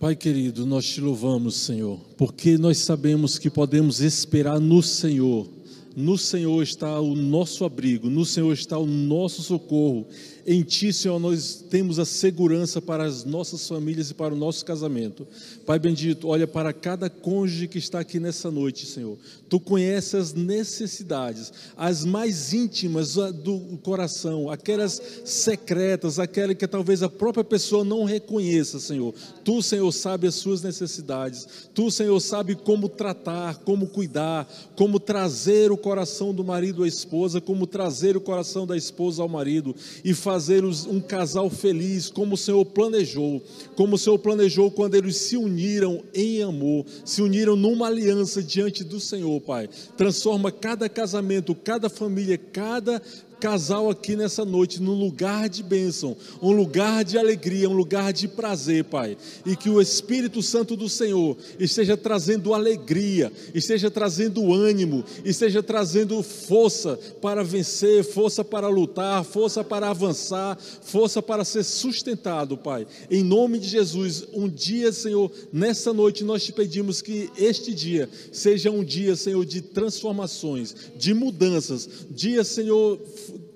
[0.00, 5.48] Pai querido, nós te louvamos, Senhor, porque nós sabemos que podemos esperar no Senhor.
[5.94, 10.08] No Senhor está o nosso abrigo, no Senhor está o nosso socorro.
[10.44, 14.64] Em Ti, Senhor, nós temos a segurança para as nossas famílias e para o nosso
[14.64, 15.24] casamento.
[15.64, 19.16] Pai bendito, olha para cada cônjuge que está aqui nessa noite, Senhor.
[19.48, 27.08] Tu conheces as necessidades, as mais íntimas do coração, aquelas secretas, aquelas que talvez a
[27.08, 29.14] própria pessoa não reconheça, Senhor.
[29.44, 31.46] Tu, Senhor, sabe as suas necessidades.
[31.72, 37.40] Tu, Senhor, sabe como tratar, como cuidar, como trazer o coração do marido à esposa,
[37.40, 42.36] como trazer o coração da esposa ao marido e fazer fazer um casal feliz, como
[42.36, 43.42] o Senhor planejou,
[43.76, 48.82] como o Senhor planejou quando eles se uniram em amor, se uniram numa aliança diante
[48.82, 49.68] do Senhor, Pai.
[49.94, 53.02] Transforma cada casamento, cada família, cada
[53.42, 58.28] casal aqui nessa noite num lugar de bênção, um lugar de alegria, um lugar de
[58.28, 59.18] prazer, Pai.
[59.44, 66.22] E que o Espírito Santo do Senhor esteja trazendo alegria, esteja trazendo ânimo, esteja trazendo
[66.22, 72.86] força para vencer, força para lutar, força para avançar, força para ser sustentado, Pai.
[73.10, 78.08] Em nome de Jesus, um dia, Senhor, nessa noite nós te pedimos que este dia
[78.30, 83.00] seja um dia, Senhor, de transformações, de mudanças, dia, Senhor,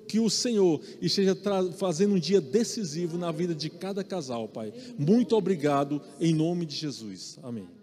[0.08, 1.36] que o Senhor esteja
[1.76, 4.72] fazendo um dia decisivo na vida de cada casal, Pai.
[4.98, 7.38] Muito obrigado, em nome de Jesus.
[7.42, 7.75] Amém.